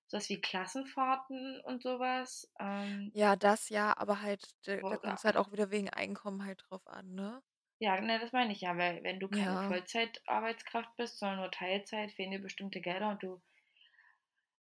so 0.07 0.17
was 0.17 0.27
wie 0.29 0.41
Klassenfahrten 0.41 1.61
und 1.61 1.83
so 1.83 1.99
was, 1.99 2.51
ähm, 2.59 3.13
Ja, 3.13 3.35
das 3.35 3.69
ja, 3.69 3.95
aber 3.97 4.21
halt, 4.21 4.55
da 4.67 4.83
da 4.83 4.97
oder 4.97 4.97
kommt's 4.97 5.23
halt 5.25 5.35
auch 5.37 5.51
wieder 5.51 5.69
wegen 5.71 5.89
Einkommen 5.89 6.45
halt 6.45 6.63
drauf 6.69 6.87
an, 6.87 7.13
ne? 7.13 7.41
Ja, 7.81 7.99
ne, 7.99 8.17
das 8.17 8.31
meine 8.31 8.53
ich 8.53 8.61
ja, 8.61 8.77
weil 8.77 9.03
wenn 9.03 9.19
du 9.19 9.27
keine 9.27 9.57
Ja. 9.57 9.59
Vollzeitarbeitskraft 9.59 10.95
bist, 10.95 11.19
sondern 11.19 11.39
nur 11.39 11.51
Teilzeit, 11.51 12.13
fehlen 12.13 12.31
dir 12.31 12.39
bestimmte 12.39 12.79
Gelder 12.79 13.09
und 13.09 13.21
du 13.23 13.41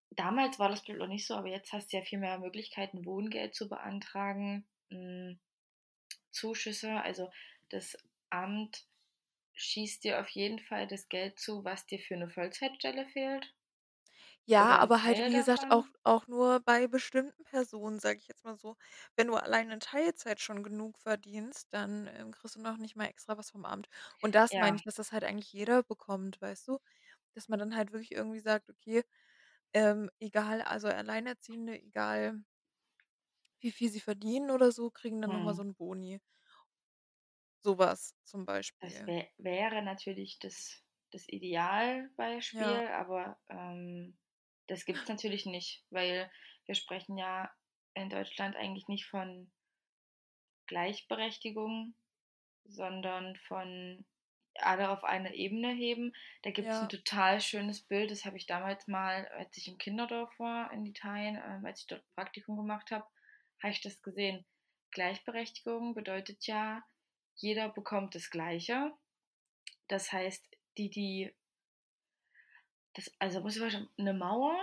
damals 0.09 0.57
war 0.57 0.69
das 0.69 0.79
bestimmt 0.79 0.97
noch 0.99 1.07
nicht 1.07 1.27
so, 1.27 1.35
aber 1.35 1.47
jetzt 1.49 1.71
hast 1.71 1.93
du 1.93 1.97
ja 1.97 2.03
viel 2.03 2.17
mehr 2.19 2.39
Möglichkeiten, 2.39 3.05
Wohngeld 3.05 3.53
zu 3.55 3.69
beantragen. 3.69 4.65
Hm, 4.89 5.39
Zuschüsse, 6.31 7.01
also 7.01 7.31
das 7.69 7.97
Amt 8.31 8.85
schießt 9.55 10.05
dir 10.05 10.21
auf 10.21 10.29
jeden 10.29 10.59
Fall 10.59 10.87
das 10.87 11.09
Geld 11.09 11.39
zu, 11.39 11.65
was 11.65 11.87
dir 11.87 11.99
für 11.99 12.15
eine 12.15 12.29
Vollzeitstelle 12.29 13.07
fehlt 13.07 13.54
Ja, 14.47 14.77
oder 14.77 14.79
aber 14.79 15.01
halt, 15.03 15.19
Teil 15.19 15.29
wie 15.29 15.33
gesagt, 15.33 15.65
auch 15.71 15.85
davon. 15.85 15.95
auch 16.03 16.27
nur 16.27 16.59
bei 16.59 16.85
bestimmten 16.87 17.43
Personen, 17.45 17.99
sage 17.99 18.19
ich 18.19 18.27
jetzt 18.27 18.43
mal 18.45 18.55
so. 18.55 18.77
Wenn 19.15 19.25
du 19.27 19.35
allein 19.35 19.71
in 19.71 19.79
Teilzeit 19.79 20.39
schon 20.39 20.61
genug 20.63 20.99
verdienst, 20.99 21.67
dann, 21.71 22.07
ähm, 22.13 22.31
kriegst 22.31 22.55
du 22.55 22.61
noch 22.61 22.77
nicht 22.77 22.95
mal 22.95 23.05
extra 23.05 23.37
was 23.39 23.49
vom 23.49 23.65
Amt. 23.65 23.89
Und 24.21 24.35
das 24.35 24.55
meine 24.57 24.75
Ja, 24.75 24.77
ich, 24.77 24.83
dass 24.83 24.95
das 24.95 25.11
halt 25.11 25.23
eigentlich 25.23 25.51
jeder 25.51 25.81
bekommt, 25.81 26.39
weißt 26.41 26.67
du? 26.67 26.77
Dass 27.35 27.49
man 27.49 27.59
dann 27.59 27.75
halt 27.75 27.91
wirklich 27.93 28.13
irgendwie 28.13 28.39
sagt: 28.41 28.69
„Okay, 28.69 29.03
ähm, 29.73 30.11
egal 30.19 30.61
also 30.63 30.87
Alleinerziehende, 30.89 31.81
egal 31.81 32.43
wie 33.59 33.69
viel 33.71 33.89
sie 33.91 33.99
verdienen 33.99 34.49
oder 34.49 34.71
so, 34.71 34.89
kriegen 34.89 35.21
dann 35.21 35.31
noch 35.31 35.41
mal 35.41 35.53
so 35.53 35.61
mhm. 35.61 35.63
'n 35.63 35.75
Boni.“ 35.75 36.21
So 37.65 37.77
was 37.77 38.15
zum 38.23 38.45
Das 38.79 39.01
Beispiel. 39.01 39.05
wä 39.05 39.27
wäre 39.37 39.81
natürlich 39.81 40.39
das 40.39 40.81
das 41.11 41.27
Ja. 42.51 42.85
Idealbeispiel, 42.87 42.87
aber, 42.87 43.37
ähm, 43.49 44.17
das 44.67 44.85
gibt's 44.85 45.07
natürlich 45.09 45.45
nicht, 45.45 45.83
weil 45.89 46.31
wir 46.65 46.75
sprechen 46.75 47.17
ja 47.17 47.51
in 47.93 48.09
Deutschland 48.09 48.55
eigentlich 48.55 48.87
nicht 48.87 49.05
von 49.07 49.51
Gleichberechtigung 50.67 51.95
sondern 52.65 53.35
von 53.47 54.05
alle 54.55 54.89
auf 54.89 55.03
eine 55.03 55.35
Ebene 55.35 55.73
heben. 55.73 56.13
Da 56.43 56.51
gibt's 56.51 56.81
'n 56.81 56.87
Ja. 56.87 56.89
total 56.89 57.41
schönes 57.41 57.81
Bild, 57.83 58.11
das 58.11 58.25
habe 58.25 58.37
ich 58.37 58.47
damals 58.47 58.87
mal, 58.87 59.27
als 59.29 59.57
ich 59.57 59.67
im 59.67 59.77
Kinderdorf 59.77 60.31
war 60.39 60.71
in 60.73 60.85
Italien, 60.85 61.35
ähm, 61.37 61.65
als 61.65 61.81
ich 61.81 61.87
dort 61.87 62.03
Praktikum 62.15 62.57
gemacht 62.57 62.91
habe, 62.91 63.05
habe 63.63 63.73
ich 63.73 63.81
das 63.81 64.01
gesehen. 64.01 64.45
Gleichberechtigung 64.91 65.93
bedeutet 65.95 66.47
ja, 66.47 66.83
jeder 67.35 67.69
bekommt 67.69 68.15
das 68.15 68.29
Gleiche. 68.29 68.93
Das 69.87 70.11
heißt, 70.11 70.47
die, 70.77 70.89
die 70.89 71.35
das 72.95 73.11
also, 73.19 73.41
du 73.55 73.61
dir 73.61 73.61
vorstellen, 73.61 73.89
'ne 73.97 74.13
Mauer 74.13 74.57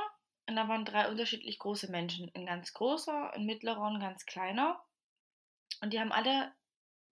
und 0.49 0.57
da 0.57 0.69
waren 0.69 0.85
3 0.85 1.09
unterschiedlich 1.11 1.59
große 1.59 1.91
Menschen. 1.91 2.31
'N 2.35 2.47
ganz 2.47 2.73
großer, 2.75 3.33
'n 3.37 3.47
mittlerer 3.47 3.83
und 3.83 3.97
'n 3.97 4.01
ganz 4.01 4.27
kleiner. 4.27 4.83
Und 5.83 5.93
die 5.93 6.01
haben 6.01 6.13
alle 6.13 6.53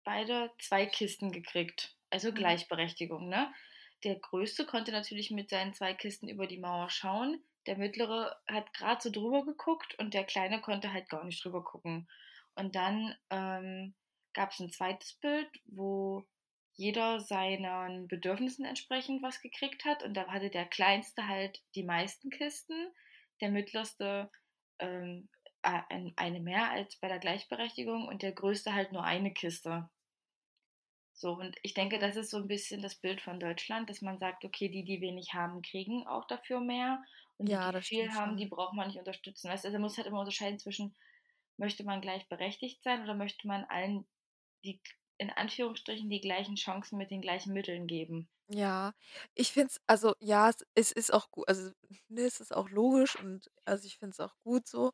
beide 0.05 0.53
2 0.61 0.87
Kisten 0.87 1.33
gekriegt, 1.33 1.97
also 2.11 2.33
Mhm. 2.35 2.35
Gleichberechtigung, 2.35 3.29
ne? 3.29 3.53
Der 4.05 4.17
Größte 4.21 4.67
konnte 4.67 4.93
natürlich 4.93 5.31
mit 5.33 5.51
seinen 5.51 5.75
2 5.75 5.95
Kisten 5.95 6.29
über 6.29 6.47
die 6.47 6.59
Mauer 6.59 6.91
schauen. 6.91 7.45
Der 7.67 7.79
Mittlere 7.79 8.37
hat 8.49 8.73
grad 8.75 9.03
so 9.03 9.11
drüber 9.11 9.45
geguckt 9.47 9.97
und 9.99 10.15
der 10.15 10.25
Kleine 10.25 10.61
konnte 10.63 10.93
halt 10.93 11.09
gar 11.11 11.25
nicht 11.25 11.45
drüber 11.45 11.65
gucken. 11.65 12.09
Und 12.57 12.77
dann, 12.77 13.17
ähm, 13.31 13.95
gab's 14.35 14.61
'n 14.61 14.71
zweites 14.71 15.15
Bild, 15.15 15.49
wo 15.67 16.25
jeder 16.75 17.21
seinen 17.21 18.09
Bedürfnissen 18.09 18.65
entsprechend 18.65 19.23
was 19.23 19.41
gekriegt 19.41 19.85
hat 19.85 20.03
und 20.03 20.15
da 20.15 20.27
hatte 20.29 20.51
der 20.51 20.67
Kleinste 20.67 21.29
halt 21.29 21.63
die 21.75 21.85
meisten 21.85 22.31
Kisten, 22.31 22.93
der 23.41 23.51
Mittlerste, 23.51 24.31
ähm, 24.79 25.29
ein 25.63 26.13
eine 26.17 26.41
mehr 26.41 26.71
als 26.71 26.97
bei 26.97 27.09
der 27.09 27.19
Gleichberechtigung 27.19 28.09
und 28.09 28.23
der 28.23 28.33
Größte 28.33 28.75
halt 28.75 28.93
nur 28.93 29.05
eine 29.05 29.33
Kiste. 29.35 29.91
So, 31.13 31.33
und 31.35 31.57
ich 31.63 31.75
denke, 31.75 31.99
das 32.01 32.17
ist 32.17 32.31
so 32.31 32.39
'n 32.39 32.49
bisschen 32.49 32.83
das 32.83 32.97
Bild 32.97 33.21
von 33.21 33.39
Deutschland, 33.39 33.89
dass 33.91 34.01
man 34.03 34.19
sagt: 34.19 34.45
„Okay, 34.45 34.69
die, 34.69 34.85
die 34.85 35.01
wenig 35.01 35.35
haben, 35.35 35.63
kriegen 35.63 36.05
auch 36.07 36.27
dafür 36.27 36.61
mehr 36.61 37.05
und 37.39 37.47
die, 37.49 37.59
Ja, 37.59 37.73
die 37.73 37.75
viel 37.79 38.13
haben, 38.13 38.37
die 38.37 38.47
braucht 38.49 38.75
man 38.75 38.89
nicht 38.89 38.99
unterstützen.“ 38.99 39.49
Weißt 39.51 39.65
also 39.65 39.75
man 39.77 39.83
muss 39.83 39.97
halt 39.99 40.07
immer 40.09 40.19
unterscheiden 40.21 40.59
zwischen 40.59 40.97
möchte 41.59 41.85
man 41.85 42.01
gleichberechtigt 42.01 42.83
sein 42.83 43.03
oder 43.03 43.15
möchte 43.15 43.47
man 43.47 43.65
allen 43.67 44.07
die 44.65 44.81
in 45.21 45.31
Anführungsstrichen 45.31 46.11
die 46.11 46.21
gleichen 46.21 46.57
Chancen 46.57 46.99
mit 46.99 47.11
den 47.13 47.21
gleichen 47.23 47.53
Mitteln 47.53 47.87
geben? 47.87 48.29
Ja, 48.49 48.95
ich 49.35 49.53
finde 49.53 49.69
es 49.69 49.81
also, 49.87 50.15
ja, 50.21 50.49
es 50.49 50.67
es 50.75 50.91
ist 50.93 51.13
auch 51.13 51.31
gu 51.31 51.43
also, 51.45 51.71
ne, 52.09 52.23
es 52.23 52.41
ist 52.41 52.55
auch 52.55 52.69
logisch 52.71 53.17
und 53.17 53.51
also, 53.65 53.87
ich 53.87 53.97
finde 53.99 54.13
es 54.15 54.21
auch 54.21 54.35
gut 54.43 54.67
so. 54.67 54.93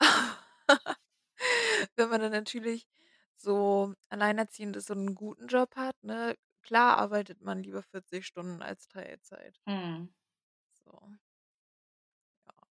Wenn 1.96 2.08
man 2.10 2.20
dann 2.20 2.32
natürlich 2.32 2.88
so 3.36 3.94
alleinerziehend 4.08 4.76
ist 4.76 4.90
und 4.90 4.98
'n 5.08 5.14
guten 5.14 5.46
Job 5.48 5.76
hat, 5.76 5.96
ne, 6.02 6.36
klar 6.62 6.98
arbeitet 6.98 7.40
man 7.42 7.62
lieber 7.62 7.82
40 7.82 8.26
Stunden 8.26 8.62
als 8.62 8.88
Teilzeit. 8.88 9.58
Mhm. 9.66 10.08
So. 10.86 11.18
Ja. 12.46 12.68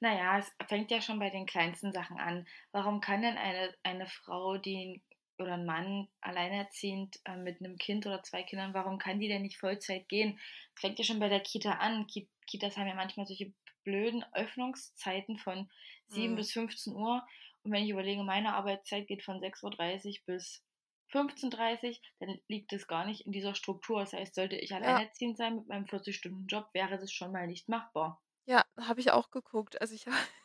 Na 0.00 0.14
ja, 0.14 0.38
es 0.38 0.52
fängt 0.68 0.90
ja 0.90 1.00
schon 1.00 1.18
bei 1.18 1.30
den 1.30 1.46
kleinsten 1.46 1.92
Sachen 1.92 2.18
an. 2.18 2.46
Warum 2.72 3.00
kann 3.00 3.22
denn 3.22 3.38
eine 3.38 3.74
eine 3.82 4.06
Frau, 4.06 4.58
die 4.58 5.02
oder 5.38 5.54
'n 5.54 5.66
Mann 5.66 6.08
alleinerziehend, 6.20 7.18
äh, 7.24 7.36
mit 7.36 7.60
'nem 7.60 7.76
Kind 7.78 8.06
oder 8.06 8.22
2 8.22 8.42
Kindern 8.42 8.74
warum 8.74 8.98
kann 8.98 9.20
die 9.20 9.28
denn 9.28 9.42
nicht 9.42 9.58
Vollzeit 9.58 10.08
gehen? 10.08 10.38
Fängt 10.76 10.98
ja 10.98 11.04
schon 11.04 11.20
bei 11.20 11.28
der 11.28 11.40
Kita 11.40 11.72
an. 11.74 12.06
Ki 12.06 12.28
Kitas 12.46 12.76
haben 12.76 12.88
ja 12.88 12.94
manchmal 12.94 13.26
solche 13.26 13.52
blöden 13.84 14.24
Öffnungszeiten 14.34 15.38
von 15.38 15.70
7 16.08 16.34
Mhm. 16.34 16.36
bis 16.36 16.52
15:00 16.52 17.26
und 17.64 17.72
wenn 17.72 17.84
ich 17.84 17.90
überlege, 17.90 18.22
meine 18.24 18.54
Arbeitszeit 18.54 19.06
geht 19.08 19.22
von 19.24 19.40
6:30 19.40 20.24
bis 20.26 20.64
15:30, 21.08 22.02
dann 22.20 22.38
liegt 22.48 22.72
es 22.72 22.86
gar 22.88 23.04
nicht 23.06 23.26
in 23.26 23.32
dieser 23.32 23.54
Struktur. 23.54 24.00
Das 24.00 24.12
heißt, 24.14 24.34
sollte 24.34 24.56
ich 24.56 24.74
Ja. 24.84 25.02
alleinerziehend 25.14 25.36
sein 25.38 25.56
mit 25.56 25.68
meinem 25.68 25.86
40-Stunden-Job, 25.86 26.68
wäre 26.74 26.98
das 26.98 27.12
schon 27.12 27.32
mal 27.32 27.46
nicht 27.46 27.68
machbar. 27.68 28.20
Ja, 28.48 28.64
habe 28.78 29.00
ich 29.00 29.10
auch 29.12 29.30
geguckt. 29.30 29.80
Also, 29.80 29.94
ich 29.94 30.06
ha 30.06 30.10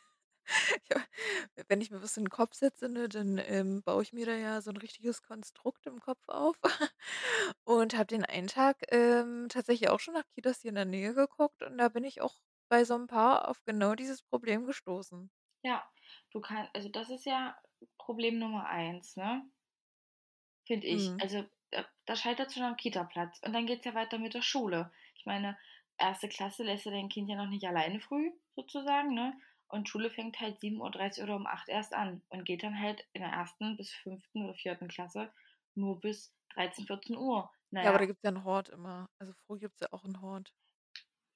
ja, 0.92 1.04
wenn 1.70 1.82
ich 1.82 1.92
mir 1.92 2.02
was 2.04 2.18
in 2.18 2.26
'n 2.26 2.30
Kopf 2.30 2.56
setze, 2.56 2.90
ne, 2.90 3.10
dann, 3.10 3.38
ähm, 3.40 3.84
baue 3.84 4.04
ich 4.04 4.14
mir 4.14 4.26
da 4.26 4.34
ja 4.36 4.62
so 4.62 4.72
'n 4.72 4.78
richtiges 4.78 5.24
Konstrukt 5.24 5.86
im 5.88 6.00
Kopf 6.02 6.24
auf 6.28 6.58
und 7.66 7.96
habe 7.96 8.08
den 8.08 8.26
einen 8.26 8.48
Tag, 8.48 8.78
ähm, 8.92 9.48
tatsächlich 9.50 9.90
auch 9.90 10.00
schon 10.00 10.16
nach 10.16 10.28
Kitas 10.36 10.62
hier 10.62 10.70
in 10.70 10.76
der 10.76 10.86
Nähe 10.86 11.14
geguckt 11.16 11.64
und 11.64 11.78
da 11.78 11.90
bin 11.90 12.04
ich 12.06 12.22
auch 12.22 12.36
bei 12.70 12.86
so 12.86 12.96
'n 12.96 13.08
paar 13.08 13.50
auf 13.50 13.64
genau 13.66 13.96
dieses 13.96 14.22
Problem 14.24 14.66
gestoßen. 14.66 15.30
Ja, 15.64 15.84
du 16.32 16.42
kann 16.42 16.70
also, 16.74 16.90
das 16.90 17.10
ist 17.10 17.26
ja 17.26 17.58
Problem 17.98 18.38
Nummer 18.40 18.68
1, 18.70 19.16
ne? 19.16 19.50
Finde 20.68 20.86
ich. 20.88 21.14
Mhm. 21.14 21.22
Also, 21.22 21.46
da 21.72 21.86
da 22.06 22.16
scheitert's 22.16 22.54
schon 22.54 22.64
am 22.64 22.76
Kitaplatz 22.78 23.40
und 23.44 23.54
dann 23.54 23.66
geht's 23.66 23.86
ja 23.86 23.94
weiter 23.96 24.18
mit 24.20 24.34
der 24.34 24.42
Schule. 24.42 24.92
Ich 25.16 25.26
meine, 25.26 25.58
1. 25.98 26.28
Klasse 26.28 26.64
lässt 26.64 26.86
du 26.86 26.90
dein 26.92 27.10
Kind 27.10 27.30
ja 27.30 27.38
noch 27.38 27.50
nicht 27.50 27.66
alleine 27.66 28.00
früh 28.02 28.32
sozusagen, 28.56 29.14
ne? 29.14 29.34
Und 29.70 29.90
Schule 29.90 30.10
fängt 30.10 30.40
halt 30.40 30.60
7:30 30.62 31.24
oder 31.24 31.36
um 31.36 31.46
8 31.48 31.68
erst 31.70 31.94
an 31.94 32.24
und 32.30 32.46
geht 32.46 32.64
dann 32.64 32.80
halt 32.80 33.06
in 33.14 33.22
der 33.22 33.32
1. 33.32 33.76
bis 33.78 33.92
5. 33.92 34.44
oder 34.46 34.56
4. 34.56 34.88
Klasse 34.90 35.34
nur 35.76 36.00
bis 36.00 36.34
13:00, 36.54 36.86
14:00. 36.88 37.52
Na 37.72 37.84
Ja, 37.84 37.90
aber 37.90 38.00
da 38.00 38.06
gibt's 38.08 38.24
ja 38.24 38.32
'n 38.32 38.44
Hort 38.44 38.70
immer. 38.70 39.10
Also, 39.20 39.34
früh 39.34 39.60
gibt's 39.60 39.80
ja 39.82 39.88
auch 39.92 40.04
'n 40.04 40.22
Hort. 40.22 40.52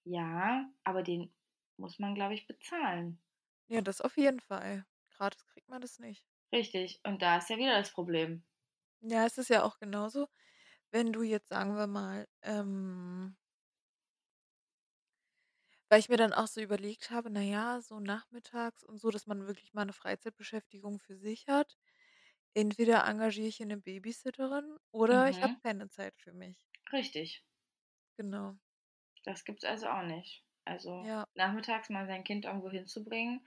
Ja, 0.06 0.70
aber 0.84 1.04
den 1.04 1.34
muss 1.78 2.00
man, 2.00 2.16
glaube 2.16 2.34
ich, 2.34 2.48
bezahlen. 2.48 3.22
Ja, 3.70 3.82
das 3.82 4.02
auf 4.02 4.18
jeden 4.18 4.40
Fall. 4.40 4.86
Gratis 5.12 5.46
kriegt 5.46 5.70
man 5.70 5.82
das 5.82 6.00
nicht. 6.00 6.22
Richtig, 6.54 7.00
und 7.06 7.22
da 7.22 7.38
ist 7.38 7.50
ja 7.50 7.58
wieder 7.58 7.78
das 7.78 7.92
Problem. 7.94 8.44
Ja, 9.04 9.26
es 9.26 9.40
ist 9.40 9.50
ja 9.50 9.64
auch 9.64 9.80
genauso, 9.80 10.28
wenn 10.92 11.14
du 11.14 11.24
jetzt, 11.24 11.50
sagen 11.50 11.76
wir 11.76 11.88
mal, 11.88 12.28
ähm 12.44 13.36
weil 15.92 16.00
ich 16.02 16.10
mir 16.10 16.18
dann 16.18 16.34
auch 16.34 16.48
so 16.48 16.62
überlegt 16.62 17.12
habe, 17.12 17.30
na 17.32 17.42
ja, 17.42 17.82
so 17.82 18.00
nachmittags 18.02 18.84
und 18.86 19.00
so, 19.00 19.12
dass 19.12 19.28
man 19.28 19.48
wirklich 19.48 19.74
mal 19.76 19.86
'ne 19.86 19.94
Freizeitbeschäftigung 19.94 21.00
für 21.00 21.18
sich 21.18 21.48
hat. 21.50 21.78
Entweder 22.56 23.06
engagiere 23.08 23.48
ich 23.50 23.58
hier 23.58 23.68
'ne 23.68 23.78
Babysitterin 23.78 24.78
oder 24.92 25.30
ich 25.30 25.44
habe 25.44 25.54
Mhm. 25.54 25.62
keine 25.64 25.90
Zeit 25.90 26.18
für 26.20 26.34
mich. 26.34 26.66
Richtig. 26.92 27.42
Genau. 28.20 28.58
Das 29.26 29.44
gibt's 29.46 29.64
also 29.66 29.88
auch 29.88 30.02
nicht. 30.04 30.44
Also, 30.66 31.06
Ja. 31.06 31.26
nachmittags 31.36 31.90
mal 31.90 32.08
sein 32.08 32.24
Kind 32.24 32.46
irgendwo 32.46 32.70
hinzubringen, 32.70 33.46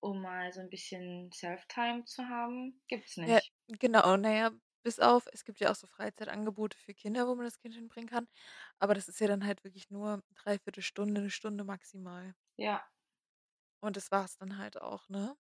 um 0.00 0.20
mal 0.22 0.52
so 0.52 0.60
'n 0.60 0.70
bisschen 0.70 1.32
Self-Time 1.32 2.04
zu 2.04 2.28
haben, 2.28 2.80
gibt's 2.88 3.16
Ja, 3.24 3.40
nicht. 3.40 3.52
genau. 3.68 4.16
Na 4.16 4.30
ja, 4.32 4.50
bis 4.86 5.00
auf 5.00 5.26
es 5.32 5.44
gibt 5.44 5.60
ja 5.60 5.70
auch 5.72 5.76
so 5.76 5.86
Freizeitangebote 5.88 6.78
für 6.78 6.94
Kinder, 6.94 7.28
wo 7.28 7.34
man 7.36 7.46
das 7.46 7.58
Kind 7.58 7.74
hinbringen 7.74 8.08
kann, 8.10 8.28
aber 8.78 8.94
das 8.94 9.08
ist 9.08 9.20
ja 9.20 9.28
dann 9.28 9.44
halt 9.46 9.64
wirklich 9.64 9.90
nur 9.90 10.22
3/4 10.44 10.82
Stunde, 10.82 11.22
'ne 11.22 11.30
Stunde 11.30 11.64
maximal. 11.64 12.34
Ja. 12.58 12.86
Und 13.82 13.96
das 13.96 14.10
war's 14.10 14.36
dann 14.38 14.58
halt 14.58 14.80
auch, 14.80 15.08
ne? 15.08 15.36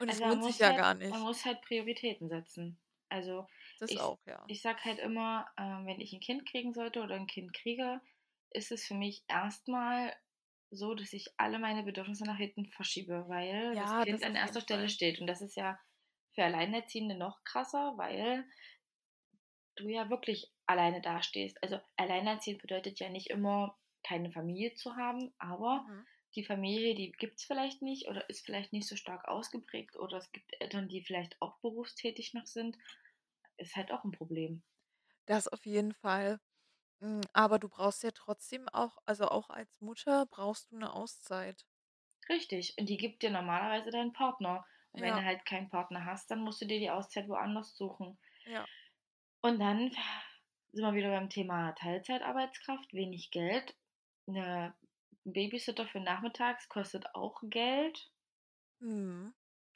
Und 0.00 0.10
es 0.10 0.20
Also, 0.20 0.26
man 0.26 0.40
lohnt 0.40 0.44
sich 0.44 0.58
ja 0.58 0.72
halt 0.72 0.72
gar 0.72 0.94
man 1.08 1.22
nicht. 1.22 1.22
muss 1.22 1.44
halt 1.44 1.62
Prioritäten 1.62 2.28
setzen. 2.28 2.78
Also, 3.08 3.46
Das 3.80 3.94
ich 3.94 3.96
auch, 3.96 4.20
ja. 4.26 4.48
ich 4.48 4.62
sage 4.62 4.84
halt 4.84 4.98
immer, 5.00 5.46
ähm, 5.58 5.86
wenn 5.86 6.00
ich 6.00 6.12
'n 6.12 6.20
Kind 6.20 6.46
kriegen 6.48 6.72
sollte 6.72 7.02
oder 7.02 7.16
'n 7.16 7.26
Kind 7.26 7.52
kriege, 7.52 8.00
ist 8.50 8.70
es 8.72 8.86
für 8.86 8.94
mich 8.94 9.24
erst 9.28 9.66
mal 9.68 10.14
so, 10.70 10.94
dass 10.94 11.12
ich 11.12 11.26
alle 11.36 11.58
meine 11.58 11.82
Bedürfnisse 11.82 12.24
nach 12.24 12.36
hinten 12.38 12.66
verschiebe, 12.66 13.24
weil 13.28 13.76
das 13.76 13.96
Ja, 13.96 14.04
Kind 14.04 14.06
das 14.06 14.24
an 14.24 14.34
1. 14.36 14.60
Stelle 14.60 14.88
Fall. 14.88 14.88
steht 14.88 15.20
und 15.20 15.26
das 15.26 15.42
ist 15.42 15.56
ja 15.56 15.78
für 16.36 16.44
Alleinerziehende 16.44 17.16
noch 17.16 17.44
krasser, 17.44 17.94
weil 17.98 18.46
du 19.76 19.88
ja 19.88 20.08
wirklich 20.10 20.52
alleine 20.66 21.00
dastehst. 21.02 21.62
Also, 21.62 21.78
alleinerziehend 21.96 22.62
bedeutet 22.62 22.98
ja 22.98 23.10
nicht 23.10 23.28
immer, 23.30 23.78
keine 24.02 24.30
Familie 24.32 24.74
zu 24.74 24.96
haben, 24.96 25.34
aber 25.38 25.86
Mhm. 25.86 26.06
die 26.34 26.44
Familie, 26.44 26.94
die 26.94 27.12
gibt's 27.12 27.44
vielleicht 27.44 27.82
nicht 27.82 28.08
oder 28.08 28.28
ist 28.30 28.44
vielleicht 28.44 28.72
nicht 28.72 28.88
so 28.88 28.96
stark 28.96 29.28
ausgeprägt 29.28 29.96
oder 29.96 30.16
es 30.18 30.32
gibt 30.32 30.50
Eltern, 30.60 30.88
die 30.88 31.02
vielleicht 31.02 31.40
auch 31.42 31.58
berufstätig 31.60 32.32
noch 32.34 32.46
sind. 32.46 32.76
Ist 33.58 33.76
halt 33.76 33.92
auch 33.92 34.04
'n 34.04 34.12
Problem. 34.12 34.62
Das 35.28 35.48
auf 35.48 35.66
jeden 35.66 35.92
Fall. 35.92 36.40
Hm, 37.00 37.22
aber 37.34 37.58
du 37.58 37.68
brauchst 37.68 38.02
ja 38.04 38.12
trotzdem 38.12 38.68
auch 38.70 38.98
also, 39.06 39.28
auch 39.28 39.50
als 39.50 39.80
Mutter 39.80 40.26
brauchst 40.26 40.72
du 40.72 40.78
'ne 40.78 40.92
Auszeit. 40.92 41.64
Richtig, 42.28 42.74
und 42.78 42.88
die 42.88 42.96
gibt 42.96 43.22
dir 43.22 43.30
normalerweise 43.30 43.90
dein 43.90 44.12
Partner. 44.12 44.64
Und 44.96 45.02
wenn 45.02 45.14
Ja. 45.14 45.16
du 45.16 45.24
halt 45.24 45.44
keinen 45.46 45.68
Partner 45.70 46.04
hast, 46.06 46.30
dann 46.30 46.40
musst 46.40 46.62
du 46.62 46.66
dir 46.66 46.78
die 46.80 46.90
Auszeit 46.90 47.28
woanders 47.28 47.76
suchen. 47.76 48.18
Ja. 48.46 48.66
Und 49.44 49.58
dann 49.60 49.90
sind 50.72 50.84
wir 50.84 50.94
wieder 50.94 51.10
beim 51.10 51.30
Thema 51.30 51.72
Teilzeitarbeitskraft, 51.72 52.92
wenig 52.92 53.30
Geld. 53.30 53.76
'Ne 54.26 54.74
Babysitter 55.24 55.86
für 55.86 56.00
nachmittags 56.00 56.68
kostet 56.68 57.14
auch 57.14 57.40
Geld. 57.44 58.10
Mhm. 58.80 59.32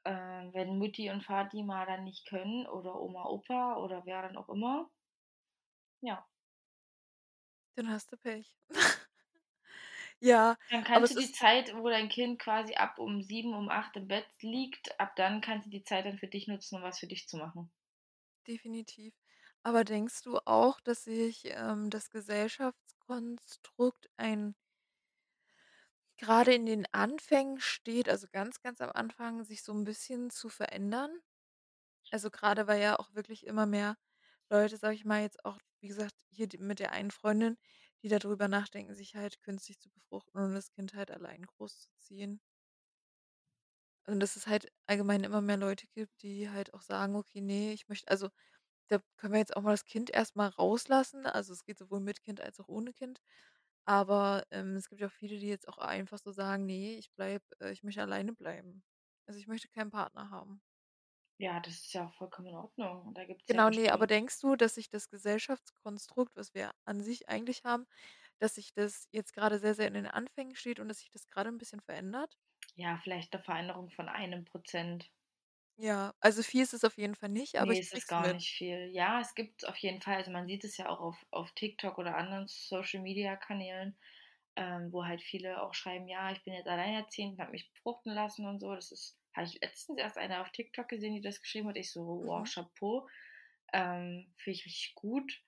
Ähm, 0.06 0.54
wenn 0.54 0.78
Mutti 0.78 1.10
und 1.10 1.28
Vati 1.28 1.62
mal 1.62 1.84
dann 1.86 2.04
nicht 2.04 2.26
können 2.26 2.66
oder 2.66 2.98
Oma, 3.00 3.24
Opa 3.26 3.76
oder 3.76 4.06
wer 4.06 4.22
dann 4.22 4.36
auch 4.38 4.48
immer. 4.48 4.90
Ja. 6.02 6.26
Dann 7.78 7.88
hast 7.88 8.12
du 8.12 8.16
Pech. 8.16 8.56
Ja, 10.22 10.56
Dann 10.68 10.82
kannst 10.84 11.10
du 11.10 11.14
die 11.14 11.30
Zeit, 11.32 11.74
wo 11.76 11.88
dein 11.88 12.08
Kind 12.08 12.38
quasi 12.40 12.74
ab 12.74 12.98
um 12.98 13.22
7, 13.22 13.54
um 13.54 13.68
8 13.68 13.94
im 13.96 14.08
Bett 14.08 14.26
liegt 14.40 14.98
ab 15.00 15.14
dann 15.16 15.40
kannst 15.42 15.66
du 15.66 15.70
die 15.70 15.84
Zeit 15.84 16.06
dann 16.06 16.18
für 16.18 16.26
dich 16.28 16.46
nutzen, 16.48 16.76
um 16.78 16.82
was 16.82 16.98
für 16.98 17.06
dich 17.08 17.28
zu 17.28 17.36
machen. 17.36 17.70
Definitiv. 18.46 19.14
Aber 19.62 19.82
denkst 19.84 20.20
du 20.22 20.38
auch, 20.46 20.78
dass 20.80 21.04
sich, 21.04 21.42
ähm, 21.46 21.88
das 21.90 22.10
Gesellschaftskonstrukt 22.10 24.10
ein 24.18 24.54
grade 26.18 26.54
in 26.54 26.66
den 26.66 26.86
Anfängen 26.92 27.58
steht, 27.60 28.08
also 28.08 28.26
ganz, 28.30 28.60
ganz 28.60 28.80
am 28.80 28.90
Anfang, 28.92 29.42
sich 29.44 29.62
so 29.64 29.72
'n 29.72 29.82
bisschen 29.84 30.30
zu 30.30 30.48
verändern? 30.48 31.10
Also, 32.12 32.30
grade 32.30 32.66
weil 32.68 32.80
ja 32.82 32.98
auch 32.98 33.14
wirklich 33.14 33.46
immer 33.46 33.66
mehr 33.66 33.96
Leute, 34.50 34.76
sage 34.78 34.94
ich 34.96 35.04
mal 35.04 35.22
jetzt 35.22 35.44
auch, 35.44 35.58
wie 35.80 35.88
gesagt, 35.88 36.14
hier 36.30 36.48
mit 36.58 36.78
der 36.80 36.92
einen 36.92 37.10
Freundin, 37.12 37.56
die 38.02 38.08
da 38.08 38.18
drüber 38.18 38.48
nachdenken, 38.48 38.94
sich 38.94 39.14
halt 39.16 39.40
künstlich 39.42 39.78
zu 39.80 39.90
befruchten 39.90 40.40
und 40.42 40.54
das 40.54 40.70
Kind 40.72 40.94
halt 40.94 41.10
allein 41.10 41.42
großzuziehen. 41.46 42.40
Und 44.06 44.20
dass 44.20 44.36
es 44.36 44.46
halt 44.46 44.70
allgemein 44.86 45.24
immer 45.24 45.40
mehr 45.40 45.56
Leute 45.56 45.86
gibt, 45.88 46.22
die 46.22 46.50
halt 46.50 46.74
auch 46.74 46.82
sagen: 46.82 47.16
„Okay, 47.16 47.40
ne, 47.40 47.72
ich 47.72 47.88
möchte“ 47.88 48.08
also, 48.10 48.30
da 48.88 49.00
können 49.16 49.32
wir 49.34 49.40
jetzt 49.40 49.56
auch 49.56 49.62
mal 49.62 49.72
das 49.72 49.84
Kind 49.86 50.10
erst 50.10 50.36
mal 50.36 50.48
rauslassen. 50.48 51.26
Also, 51.26 51.52
es 51.54 51.64
geht 51.64 51.78
sowohl 51.78 52.00
mit 52.00 52.22
Kind 52.22 52.40
als 52.40 52.60
auch 52.60 52.68
ohne 52.68 52.92
Kind. 52.92 53.20
Aber, 53.86 54.44
ähm, 54.52 54.76
es 54.76 54.88
gibt 54.90 55.00
ja 55.02 55.08
auch 55.08 55.12
viele, 55.12 55.38
die 55.38 55.48
jetzt 55.48 55.68
auch 55.68 55.78
einfach 55.78 56.18
so 56.18 56.32
sagen: 56.32 56.66
„Ne, 56.66 56.96
ich 56.98 57.12
bleibe 57.14 57.44
äh, 57.60 57.72
ich 57.72 57.82
möchte 57.84 58.02
alleine 58.02 58.32
bleiben. 58.34 58.84
Also, 59.26 59.40
ich 59.40 59.48
möchte 59.48 59.68
keinen 59.68 59.90
Partner 59.90 60.30
haben.“ 60.30 60.62
Ja, 61.40 61.58
das 61.58 61.72
ist 61.72 61.94
ja 61.94 62.04
auch 62.06 62.12
vollkommen 62.12 62.48
in 62.48 62.54
Ordnung. 62.54 63.06
Und 63.06 63.14
da 63.16 63.24
gibt's 63.24 63.50
ja 63.50 63.62
Genau, 63.62 63.70
ne, 63.70 63.90
aber 63.90 64.06
bestimmt 64.06 64.06
denkst 64.06 64.40
du, 64.40 64.54
dass 64.56 64.74
sich 64.74 64.88
das 64.90 65.08
Gesellschaftskonstrukt, 65.08 66.36
was 66.36 66.54
wir 66.54 66.72
an 66.84 67.00
sich 67.02 67.28
eigentlich 67.28 67.64
haben, 67.64 67.86
dass 68.38 68.54
sich 68.56 68.72
das 68.72 69.08
jetzt 69.12 69.34
grade 69.34 69.58
sehr, 69.58 69.74
sehr 69.74 69.88
in 69.88 69.94
den 69.94 70.06
Anfängen 70.06 70.54
steht 70.56 70.78
und 70.80 70.88
dass 70.88 70.98
sich 71.00 71.10
das 71.10 71.28
grade 71.28 71.48
'n 71.50 71.58
bisschen 71.58 71.80
verändert? 71.80 72.34
Ja, 72.76 72.98
vielleicht 73.02 73.32
'ne 73.34 73.40
Veränderung 73.40 73.90
von 73.90 74.08
1 74.08 74.44
%. 74.44 75.10
Ja, 75.78 76.12
also 76.20 76.42
viel 76.42 76.62
ist 76.62 76.74
es 76.74 76.84
auf 76.84 76.96
jeden 76.96 77.14
Fall 77.14 77.28
nicht, 77.30 77.56
aber 77.58 77.72
Ne, 77.72 77.78
ich 77.78 77.80
es 77.80 77.92
ist 77.92 78.06
es 78.06 78.06
gar 78.06 78.28
mit. 78.28 78.32
nicht 78.32 78.50
viel. 78.54 78.88
Ja, 78.92 79.20
es 79.20 79.34
gibt's 79.34 79.64
auf 79.64 79.76
jeden 79.76 80.00
Fall. 80.00 80.16
Also, 80.16 80.30
man 80.30 80.46
sieht 80.46 80.64
es 80.64 80.76
ja 80.76 80.88
auch 80.88 81.00
auf 81.00 81.26
auf 81.30 81.52
TikTok 81.52 81.98
oder 81.98 82.16
anderen 82.16 82.46
Social-Media-Kanälen, 82.48 83.98
ähm, 84.56 84.92
wo 84.92 85.04
halt 85.04 85.22
viele 85.22 85.62
auch 85.62 85.74
schreiben: 85.74 86.08
„Ja, 86.08 86.32
ich 86.32 86.42
bin 86.44 86.54
jetzt 86.54 86.68
alleinerziehend 86.68 87.34
und 87.34 87.40
habe 87.40 87.52
mich 87.52 87.70
befruchten 87.72 88.14
lassen“ 88.14 88.46
und 88.46 88.60
so. 88.60 88.74
Das 88.74 88.92
ist 88.92 89.19
habe 89.34 89.46
ich 89.46 89.60
letztens 89.62 89.98
erst 89.98 90.18
eine 90.18 90.40
auf 90.42 90.50
TikTok 90.52 90.88
gesehen, 90.88 91.14
die 91.14 91.20
das 91.22 91.40
geschrieben 91.40 91.68
hat. 91.68 91.76
Ich 91.76 91.92
so: 91.92 92.02
„Wow, 92.24 92.44
Mhm. 92.44 92.50
Chapeau.“ 92.52 93.08
Ähm, 93.72 94.34
finde 94.38 94.56
ich 94.58 94.66
richtig 94.66 94.94
gut. 94.96 95.42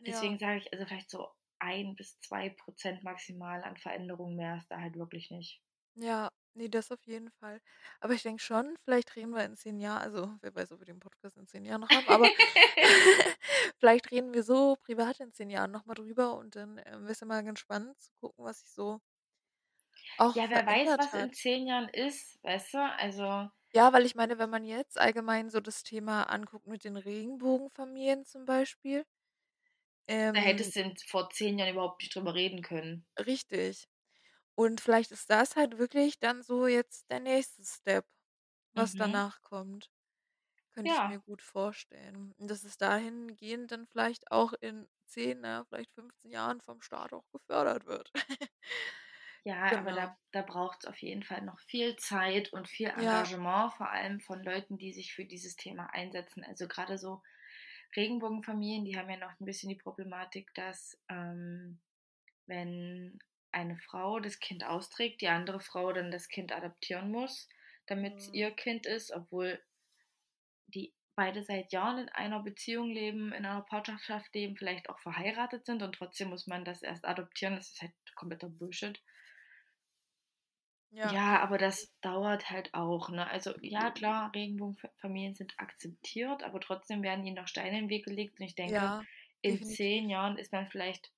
Ja. 0.00 0.32
Deswegen 0.32 0.38
sage 0.38 0.58
ich, 0.60 0.72
also 0.72 0.86
vielleicht 0.86 1.10
so 1.10 1.28
1 1.60 1.96
bis 1.96 2.20
2 2.20 2.50
% 2.50 3.04
maximal 3.04 3.62
an 3.64 3.76
Veränderung, 3.78 4.36
mehr 4.36 4.56
ist 4.58 4.70
da 4.70 4.80
halt 4.80 4.96
wirklich 4.96 5.30
nicht. 5.30 5.60
Ja, 5.96 6.30
ne, 6.54 6.68
das 6.70 6.90
auf 6.92 7.02
jeden 7.06 7.30
Fall. 7.30 7.60
Aber 8.00 8.12
ich 8.14 8.22
denke 8.22 8.42
schon, 8.42 8.76
vielleicht 8.84 9.16
reden 9.16 9.30
wir 9.34 9.44
in 9.44 9.56
10 9.56 9.78
Jahr 9.78 10.00
also, 10.00 10.36
wer 10.40 10.54
weiß, 10.54 10.72
ob 10.72 10.80
wir 10.80 10.86
den 10.86 11.00
Podcast 11.00 11.36
in 11.36 11.46
10 11.46 11.64
Jahren 11.64 11.80
noch 11.80 11.90
haben, 11.90 12.08
aber 12.08 12.30
vielleicht 13.78 14.10
reden 14.10 14.34
wir 14.34 14.42
so 14.42 14.76
privat 14.76 15.20
in 15.20 15.32
10 15.32 15.50
Jahren 15.50 15.70
noch 15.70 15.84
mal 15.86 15.94
drüber 15.94 16.36
und 16.36 16.56
dann, 16.56 16.78
ähm, 16.86 17.02
wäre 17.02 17.12
es 17.12 17.20
ja 17.20 17.26
mal 17.26 17.44
ganz 17.44 17.60
spannend 17.60 18.00
zu 18.00 18.12
gucken, 18.20 18.44
was 18.44 18.60
sich 18.60 18.70
so 18.72 19.00
auch 20.18 20.36
Ja, 20.36 20.48
wer 20.50 20.64
weiß, 20.66 20.96
was 20.96 21.14
in 21.14 21.32
hat. 21.32 21.34
10 21.34 21.66
Jahren 21.66 21.88
ist, 21.90 22.42
weißt 22.42 22.74
du? 22.74 22.78
Also 22.78 23.50
Ja, 23.74 23.92
weil 23.94 24.04
ich 24.06 24.14
meine, 24.14 24.38
wenn 24.38 24.50
man 24.50 24.64
jetzt 24.64 24.98
allgemein 24.98 25.48
so 25.50 25.60
das 25.60 25.82
Thema 25.82 26.24
anguckt 26.24 26.66
mit 26.66 26.84
den 26.84 26.96
Regenbogenfamilien 26.96 28.24
zum 28.26 28.44
Beispiel 28.44 29.04
Da 30.32 30.40
ähm 30.40 30.40
hättest 30.40 30.74
du 30.74 30.80
in 30.80 30.96
vor 31.06 31.28
10 31.28 31.58
Jahren 31.58 31.72
überhaupt 31.74 32.00
nicht 32.00 32.14
drüber 32.14 32.32
reden 32.34 32.62
können. 32.62 33.04
Richtig. 33.18 33.88
Und 34.56 34.80
vielleicht 34.80 35.12
ist 35.12 35.30
das 35.30 35.56
halt 35.56 35.78
wirklich 35.78 36.20
dann 36.20 36.42
so 36.42 36.66
jetzt 36.68 37.10
der 37.10 37.20
nächste 37.20 37.64
Step, 37.64 38.06
was 38.74 38.96
Mhm. 38.96 38.96
danach 38.96 39.42
kommt. 39.42 39.90
Könnte 40.72 40.92
ich 40.92 41.04
mir 41.04 41.18
Ja. 41.18 41.20
gut 41.20 41.42
vorstellen. 41.42 42.34
Und 42.38 42.50
dass 42.50 42.64
es 42.64 42.78
dahingehend 42.78 43.72
dann 43.72 43.86
vielleicht 43.86 44.32
auch 44.32 44.54
in 44.54 44.88
10, 45.06 45.40
na 45.42 45.48
ja, 45.60 45.64
vielleicht 45.64 45.92
15 45.92 46.30
Jahren 46.32 46.60
vom 46.62 46.82
Staat 46.82 47.12
auch 47.14 47.30
gefördert 47.32 47.86
wird. 47.86 48.12
Ja, 49.48 49.78
aber 49.78 49.92
Genau. 49.92 49.94
da 49.94 50.18
da 50.32 50.42
braucht's 50.42 50.84
auf 50.84 50.98
jeden 51.00 51.22
Fall 51.22 51.40
noch 51.42 51.58
viel 51.60 51.96
Zeit 51.96 52.52
und 52.52 52.68
viel 52.68 52.88
Ja. 52.96 53.30
Engagement, 53.30 53.72
vor 53.72 53.90
allem 53.90 54.20
von 54.20 54.42
Leuten, 54.44 54.76
die 54.76 54.92
sich 54.92 55.14
für 55.14 55.24
dieses 55.24 55.56
Thema 55.56 55.86
einsetzen. 55.94 56.44
Also, 56.44 56.68
grade 56.68 56.98
so 56.98 57.22
Regenbogenfamilien, 57.96 58.84
die 58.84 58.98
haben 58.98 59.08
ja 59.10 59.16
noch 59.16 59.40
'n 59.40 59.46
bisschen 59.46 59.70
die 59.70 59.76
Problematik, 59.76 60.52
dass, 60.54 61.00
ähm, 61.08 61.80
wenn 62.46 63.18
eine 63.52 63.78
Frau 63.78 64.20
das 64.20 64.40
Kind 64.40 64.64
austrägt, 64.64 65.22
die 65.22 65.28
andere 65.28 65.60
Frau 65.60 65.92
dann 65.92 66.10
das 66.12 66.28
Kind 66.28 66.52
adoptieren 66.52 67.10
muss, 67.12 67.48
damit's 67.86 68.28
Mhm. 68.28 68.34
ihr 68.34 68.52
Kind 68.52 68.86
ist, 68.86 69.12
obwohl 69.12 69.62
die 70.68 70.94
beide 71.16 71.42
seit 71.42 71.72
Jahren 71.72 71.98
in 71.98 72.08
einer 72.10 72.42
Beziehung 72.42 72.90
leben, 72.90 73.32
in 73.32 73.44
einer 73.44 73.62
Partnerschaft 73.62 74.32
leben, 74.34 74.56
vielleicht 74.56 74.88
auch 74.88 74.98
verheiratet 75.00 75.64
sind 75.66 75.82
und 75.82 75.94
trotzdem 75.94 76.28
muss 76.28 76.46
man 76.46 76.64
das 76.64 76.82
erst 76.82 77.04
adoptieren. 77.04 77.56
Das 77.56 77.70
ist 77.72 77.80
halt 77.82 77.92
kompletter 78.14 78.48
Bullshit. 78.48 79.02
Ja. 80.92 81.18
Ja, 81.18 81.40
aber 81.40 81.58
das 81.58 81.94
dauert 82.00 82.50
halt 82.50 82.74
auch, 82.74 83.08
ne? 83.10 83.28
Also, 83.30 83.54
ja 83.62 83.90
klar, 83.92 84.32
Regenbogenfa 84.34 84.90
Familien 85.00 85.34
sind 85.34 85.54
akzeptiert, 85.58 86.42
aber 86.42 86.60
trotzdem 86.60 87.02
werden 87.02 87.24
ihnen 87.24 87.36
noch 87.36 87.46
Steine 87.48 87.78
in 87.78 87.84
'n 87.86 87.88
Weg 87.90 88.04
gelegt 88.06 88.38
und 88.40 88.46
ich 88.46 88.56
denke, 88.56 88.92
Ja, 88.92 89.06
in 89.42 89.62
definitiv. 89.62 89.62
10 89.62 90.08
Jahren 90.10 90.38
ist 90.38 90.52
man 90.52 90.68
vielleicht 90.68 91.12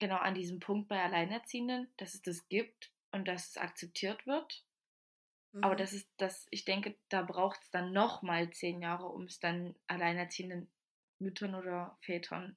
genau 0.00 0.16
an 0.18 0.34
diesem 0.34 0.60
Punkt 0.60 0.88
bei 0.88 1.02
Alleinerziehenden, 1.02 1.92
dass 1.98 2.14
es 2.14 2.22
das 2.22 2.48
gibt 2.48 2.92
und 3.12 3.28
dass 3.28 3.48
es 3.50 3.56
akzeptiert 3.58 4.26
wird. 4.26 4.64
Aber 5.62 5.74
Mhm. 5.74 5.76
das 5.76 5.92
ist 5.94 6.10
das 6.18 6.46
ich 6.50 6.64
denke, 6.66 6.96
da 7.08 7.22
braucht's 7.22 7.70
dann 7.70 7.92
noch 7.92 8.22
mal 8.22 8.50
10 8.50 8.82
Jahre, 8.82 9.06
um's 9.08 9.40
dann 9.40 9.74
alleinerziehenden 9.88 10.70
Müttern 11.18 11.54
oder 11.54 11.98
Vätern 12.02 12.56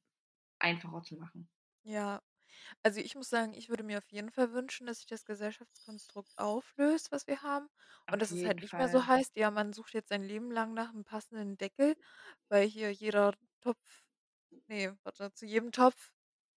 einfacher 0.60 1.04
zu 1.04 1.16
machen. 1.18 1.50
Ja. 1.86 2.22
Also, 2.84 3.00
ich 3.00 3.16
muss 3.16 3.30
sagen, 3.30 3.54
ich 3.54 3.70
würde 3.70 3.84
mir 3.84 3.98
auf 4.00 4.12
jeden 4.12 4.30
Fall 4.32 4.52
wünschen, 4.54 4.88
dass 4.88 4.98
sich 4.98 5.08
das 5.08 5.26
Gesellschaftskonstrukt 5.26 6.38
auflöst, 6.38 7.12
was 7.14 7.28
wir 7.28 7.42
haben 7.42 7.70
und 8.10 8.20
Auf 8.20 8.22
dass 8.22 8.32
es 8.32 8.44
halt 8.44 8.58
jeden 8.58 8.62
nicht 8.62 8.78
mehr 8.78 8.90
so 8.90 9.06
Fall. 9.06 9.08
heißt: 9.08 9.38
„Ja, 9.38 9.52
man 9.52 9.74
sucht 9.74 9.94
jetzt 9.94 10.10
sein 10.10 10.24
Leben 10.24 10.52
lang 10.52 10.74
nach 10.74 10.94
'm 10.94 11.06
passenden 11.06 11.58
Deckel, 11.58 11.96
weil 12.50 12.68
hier 12.68 12.92
jeder 12.92 13.34
Topf 13.62 14.04
ne, 14.68 14.98
warte, 15.04 15.34
zu 15.34 15.46
jedem 15.46 15.72
Topf 15.72 16.12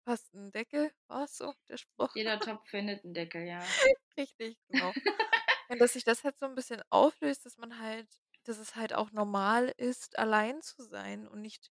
passt 0.04 0.34
'n 0.34 0.52
Deckel.“ 0.52 0.92
War's 1.08 1.36
so 1.38 1.54
der 1.68 1.76
Spruch? 1.78 2.16
Jeder 2.16 2.40
Topf 2.40 2.68
findet 2.70 3.04
'n 3.04 3.12
Deckel, 3.14 3.42
ja. 3.46 3.76
Richtig, 4.16 4.58
genau. 4.68 4.94
Und 5.68 5.80
dass 5.80 5.94
sich 5.94 6.04
das 6.04 6.24
halt 6.24 6.38
so 6.38 6.46
'n 6.46 6.54
bisschen 6.54 6.82
auflöst, 6.90 7.46
dass 7.46 7.58
man 7.58 7.80
halt 7.80 8.20
dass 8.44 8.58
es 8.58 8.76
halt 8.76 8.94
auch 8.94 9.12
normal 9.12 9.74
ist, 9.78 10.18
allein 10.18 10.62
zu 10.62 10.82
sein 10.84 11.28
und 11.28 11.42
nicht, 11.42 11.72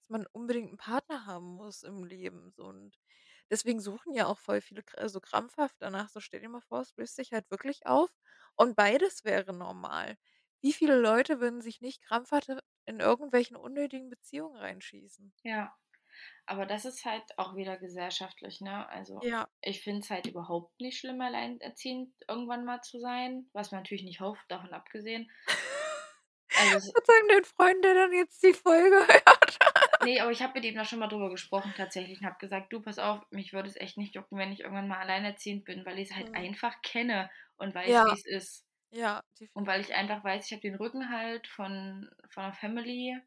dass 0.00 0.10
man 0.10 0.26
unbedingt 0.28 0.72
'n 0.72 0.78
Partner 0.78 1.26
haben 1.26 1.46
muss 1.56 1.82
im 1.84 2.04
Leben 2.04 2.50
so 2.52 2.64
und 2.66 2.98
deswegen 3.50 3.80
suchen 3.80 4.14
ja 4.14 4.26
auch 4.26 4.38
voll 4.38 4.60
viele 4.60 4.82
kr 4.82 5.08
so 5.08 5.20
krampfhaft 5.20 5.76
danach. 5.80 6.08
So, 6.10 6.20
stell 6.20 6.40
dir 6.40 6.48
mal 6.48 6.60
vor, 6.60 6.80
es 6.82 6.96
löst 6.96 7.16
sich 7.16 7.32
halt 7.32 7.50
wirklich 7.50 7.86
auf 7.86 8.10
und 8.56 8.76
beides 8.76 9.24
wäre 9.24 9.52
normal. 9.54 10.16
Wie 10.60 10.72
viele 10.72 10.96
Leute 11.00 11.40
würden 11.40 11.60
sich 11.62 11.80
nicht 11.80 12.02
krampfhaft 12.02 12.48
in 12.86 13.00
irgendwelchen 13.00 13.56
unnötigen 13.56 14.10
Beziehungen 14.10 14.56
reinschießen? 14.56 15.32
Ja, 15.44 15.74
aber 16.46 16.66
das 16.66 16.84
ist 16.86 17.04
halt 17.06 17.24
auch 17.38 17.56
wieder 17.56 17.78
gesellschaftlich, 17.78 18.60
ne? 18.62 18.88
Also, 18.90 19.22
Ja. 19.22 19.48
ich 19.62 19.82
finde 19.82 20.00
es 20.00 20.10
halt 20.10 20.26
überhaupt 20.28 20.80
nicht 20.80 20.98
schlimm, 21.00 21.20
alleinerziehend 21.22 22.14
irgendwann 22.28 22.64
mal 22.66 22.82
zu 22.82 23.00
sein, 23.00 23.48
was 23.54 23.72
man 23.72 23.80
natürlich 23.82 24.04
nicht 24.04 24.20
hofft, 24.20 24.50
davon 24.50 24.72
abgesehen. 24.74 25.30
Also, 26.54 26.76
es 26.76 26.94
Was 26.94 27.06
sagen 27.06 27.28
dein 27.28 27.44
Freund, 27.44 27.84
der 27.84 27.94
dann 27.94 28.12
jetzt 28.12 28.42
die 28.42 28.52
Folge 28.54 28.96
hört? 29.08 29.58
Ne, 30.00 30.20
aber 30.20 30.30
ich 30.30 30.42
habe 30.42 30.54
mit 30.54 30.64
ihm 30.64 30.74
da 30.76 30.84
schon 30.84 30.98
mal 31.00 31.08
drüber 31.08 31.30
gesprochen 31.30 31.74
tatsächlich 31.74 32.20
und 32.20 32.26
habe 32.26 32.38
gesagt: 32.38 32.72
„Du, 32.72 32.80
pass 32.82 32.98
auf, 32.98 33.24
mich 33.30 33.52
würde 33.52 33.68
es 33.68 33.76
echt 33.76 33.96
nicht 33.98 34.14
jucken, 34.14 34.38
wenn 34.38 34.52
ich 34.52 34.60
irgendwann 34.60 34.88
mal 34.88 35.00
alleinerziehend 35.00 35.64
bin, 35.64 35.84
weil 35.86 35.98
ich's 35.98 36.14
halt 36.14 36.28
Mhm. 36.28 36.34
einfach 36.34 36.80
kenne 36.82 37.30
und 37.56 37.74
weiß, 37.74 38.04
Ja. 38.04 38.04
wie's 38.04 38.24
ist.“ 38.26 38.66
Ja, 38.92 39.22
Und 39.54 39.66
weil 39.66 39.80
ich 39.82 39.94
definitiv. 39.94 39.94
einfach 39.94 40.24
weiß, 40.24 40.46
ich 40.46 40.52
habe 40.52 40.62
den 40.62 40.76
Rückenhalt 40.76 41.48
von 41.48 42.10
von 42.30 42.44
'ner 42.44 42.54
Family. 42.54 43.18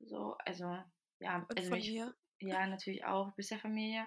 So, 0.00 0.36
also, 0.44 0.76
ja, 1.20 1.48
Und 1.50 1.56
also 1.56 1.70
von 1.70 1.80
mich 1.80 1.94
ja, 2.40 2.66
natürlich 2.66 3.04
auch, 3.04 3.34
bist 3.34 3.50
ja 3.50 3.58
Familie. 3.58 4.06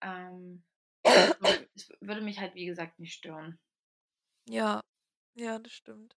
Ähm, 0.00 0.64
es 1.74 1.90
würde 2.00 2.20
mich 2.22 2.38
halt, 2.40 2.54
wie 2.54 2.66
gesagt, 2.66 2.98
nicht 2.98 3.14
stören. 3.14 3.58
Ja, 4.48 4.82
ja, 5.36 5.58
das 5.58 5.72
stimmt. 5.72 6.16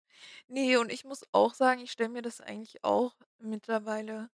Ne, 0.47 0.77
und 0.77 0.91
ich 0.91 1.05
muss 1.05 1.25
auch 1.33 1.53
sagen, 1.55 1.81
ich 1.81 1.91
stelle 1.91 2.09
mir 2.09 2.21
das 2.21 2.41
eigentlich 2.41 2.83
auch 2.83 3.15
mittlerweile, 3.39 4.29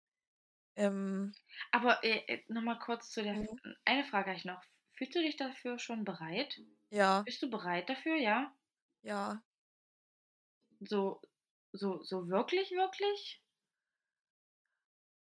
ähm 0.78 1.34
Aber, 1.72 2.04
äh, 2.04 2.18
äh, 2.26 2.44
noch 2.48 2.60
mal 2.62 2.78
kurz 2.78 3.10
zu 3.10 3.22
der 3.22 3.40
Mhm. 3.40 3.58
eine 3.86 4.04
Frage 4.04 4.28
habe 4.30 4.36
ich 4.38 4.44
noch. 4.44 4.62
Fühlst 4.94 5.14
du 5.14 5.20
dich 5.22 5.36
dafür 5.36 5.78
schon 5.78 6.04
bereit? 6.04 6.60
Ja. 6.90 7.26
Bist 7.26 7.42
du 7.42 7.48
bereit 7.50 7.88
dafür, 7.88 8.16
ja? 8.16 8.54
Ja. 9.02 9.42
So 10.90 11.20
so 11.72 12.02
so 12.02 12.28
wirklich, 12.28 12.72
wirklich? 12.72 13.40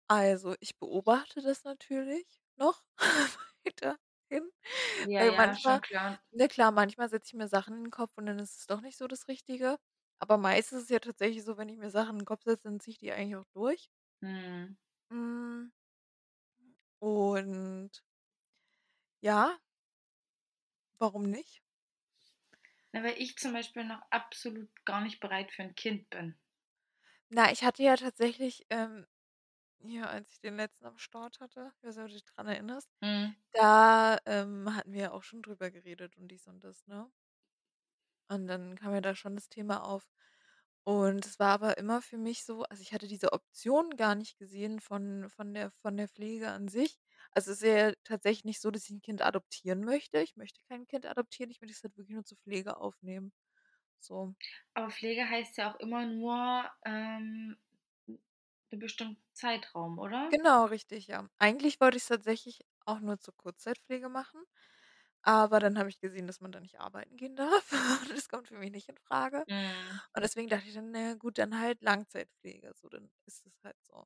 Also, 0.10 0.56
ich 0.60 0.78
beobachte 0.80 1.42
das 1.42 1.64
natürlich 1.64 2.42
noch 2.58 2.84
weiterhin, 3.66 4.52
Ja, 4.96 5.20
weil 5.20 5.32
ja, 5.32 5.38
manchmal 5.38 5.56
schon 5.58 5.82
klar. 5.82 6.24
ne, 6.32 6.48
klar, 6.48 6.72
manchmal 6.72 7.10
setze 7.10 7.30
ich 7.30 7.34
mir 7.36 7.48
Sachen 7.48 7.76
in 7.78 7.86
'n 7.88 7.92
Kopf 7.92 8.18
und 8.18 8.26
dann 8.26 8.40
ist 8.40 8.58
es 8.60 8.68
doch 8.68 8.82
nicht 8.82 8.98
so 8.98 9.08
das 9.08 9.28
Richtige. 9.28 9.78
Aber 10.20 10.38
meist 10.38 10.74
ist 10.74 10.84
es 10.84 10.90
ja 10.90 11.00
tatsächlich 11.00 11.44
so, 11.44 11.58
wenn 11.58 11.70
ich 11.70 11.78
mir 11.78 11.90
Sachen 11.92 12.16
in 12.18 12.22
'n 12.24 12.26
Kopf 12.26 12.44
setze, 12.44 12.64
dann 12.70 12.80
ziehe 12.80 12.94
ich 12.94 13.00
die 13.00 13.12
eigentlich 13.14 13.36
auch 13.38 13.46
durch. 13.54 13.90
Hm, 14.22 14.76
und 17.00 17.91
ja, 19.21 19.60
warum 21.00 21.24
nicht? 21.30 21.62
Na, 22.93 23.04
weil 23.04 23.15
ich 23.21 23.36
zum 23.36 23.52
Beispiel 23.52 23.84
noch 23.84 24.02
absolut 24.12 24.69
gar 24.86 25.02
nicht 25.02 25.19
bereit 25.19 25.52
für 25.52 25.62
'n 25.63 25.76
Kind 25.76 26.10
bin. 26.10 26.39
Na, 27.30 27.52
ich 27.52 27.63
hatte 27.63 27.84
ja 27.84 27.95
tatsächlich, 27.95 28.65
ähm 28.69 29.06
ja, 29.84 30.06
als 30.08 30.34
ich 30.34 30.39
den 30.41 30.58
letzten 30.58 30.86
am 30.88 30.97
Start 31.00 31.39
hatte, 31.41 31.71
ich 31.78 31.84
weiß 31.84 31.95
nicht, 31.97 32.04
ob 32.06 32.10
du 32.10 32.13
dich 32.15 32.26
dran 32.26 32.47
erinnerst, 32.47 32.89
Mhm. 33.02 33.36
da, 33.54 34.19
ähm, 34.26 34.76
hatten 34.76 34.93
wir 34.93 35.02
ja 35.04 35.12
auch 35.13 35.24
schon 35.24 35.41
drüber 35.43 35.71
geredet 35.71 36.17
und 36.17 36.30
dies 36.30 36.47
und 36.47 36.63
das, 36.63 36.88
ne? 36.88 37.12
Und 38.30 38.47
dann 38.47 38.76
kam 38.76 38.93
ja 38.95 39.02
da 39.02 39.13
schon 39.15 39.36
das 39.36 39.47
Thema 39.50 39.84
auf. 39.84 40.10
Und 40.88 41.26
es 41.28 41.38
war 41.39 41.50
aber 41.54 41.78
immer 41.78 42.02
für 42.02 42.17
mich 42.17 42.44
so 42.44 42.63
also, 42.63 42.82
ich 42.82 42.91
hatte 42.94 43.08
diese 43.08 43.34
Option 43.34 43.91
gar 43.98 44.15
nicht 44.15 44.38
gesehen 44.39 44.80
von 44.80 45.30
von 45.30 45.54
der 45.54 45.70
von 45.72 45.96
der 45.96 46.08
Pflege 46.08 46.50
an 46.50 46.67
sich. 46.67 46.98
Also, 47.32 47.52
es 47.52 47.62
ist 47.62 47.67
ja 47.67 47.94
tatsächlich 48.04 48.46
nicht 48.46 48.62
so, 48.62 48.72
dass 48.72 48.86
ich 48.86 48.91
'n 48.91 49.02
Kind 49.02 49.22
adoptieren 49.22 49.82
möchte. 49.84 50.20
Ich 50.22 50.36
möchte 50.36 50.62
kein 50.67 50.88
Kind 50.88 51.06
adoptieren, 51.06 51.52
ich 51.52 51.62
möchte 51.62 51.76
es 51.76 51.84
halt 51.84 51.98
wirklich 51.98 52.15
nur 52.15 52.26
zur 52.26 52.38
Pflege 52.39 52.78
aufnehmen, 52.78 53.32
so. 54.00 54.36
Aber 54.74 54.89
Pflege 54.89 55.30
heißt 55.30 55.58
ja 55.58 55.72
auch 55.74 55.80
immer 55.80 56.06
nur, 56.06 56.70
ähm, 56.86 57.58
'n 58.74 58.80
bestimmten 58.80 59.24
Zeitraum, 59.34 59.98
oder? 59.98 60.34
Genau, 60.34 60.63
richtig, 60.65 61.08
ja. 61.08 61.28
Eigentlich 61.39 61.82
wollte 61.82 61.98
ich's 61.98 62.08
tatsächlich 62.08 62.62
auch 62.86 63.02
nur 63.02 63.20
zur 63.20 63.36
Kurzzeitpflege 63.36 64.08
machen, 64.08 64.41
aber 65.24 65.60
dann 65.60 65.78
habe 65.80 65.90
ich 65.90 66.00
gesehen, 66.00 66.28
dass 66.28 66.42
man 66.42 66.52
da 66.52 66.60
nicht 66.60 66.80
arbeiten 66.80 67.18
gehen 67.18 67.36
darf. 67.36 67.72
Das 68.16 68.30
kommt 68.30 68.48
für 68.50 68.58
mich 68.58 68.72
nicht 68.72 68.90
infrage. 68.90 69.46
Mhm. 69.48 70.02
Und 70.16 70.24
deswegen 70.24 70.50
dachte 70.50 70.68
ich 70.68 70.74
dann: 70.76 70.92
„Na 70.92 71.16
gut, 71.16 71.38
dann 71.40 71.60
halt 71.60 71.82
Langzeitpflege“, 71.84 72.74
so, 72.76 72.90
dann 72.90 73.12
ist 73.28 73.46
es 73.48 73.54
halt 73.64 73.78
so. 73.84 74.06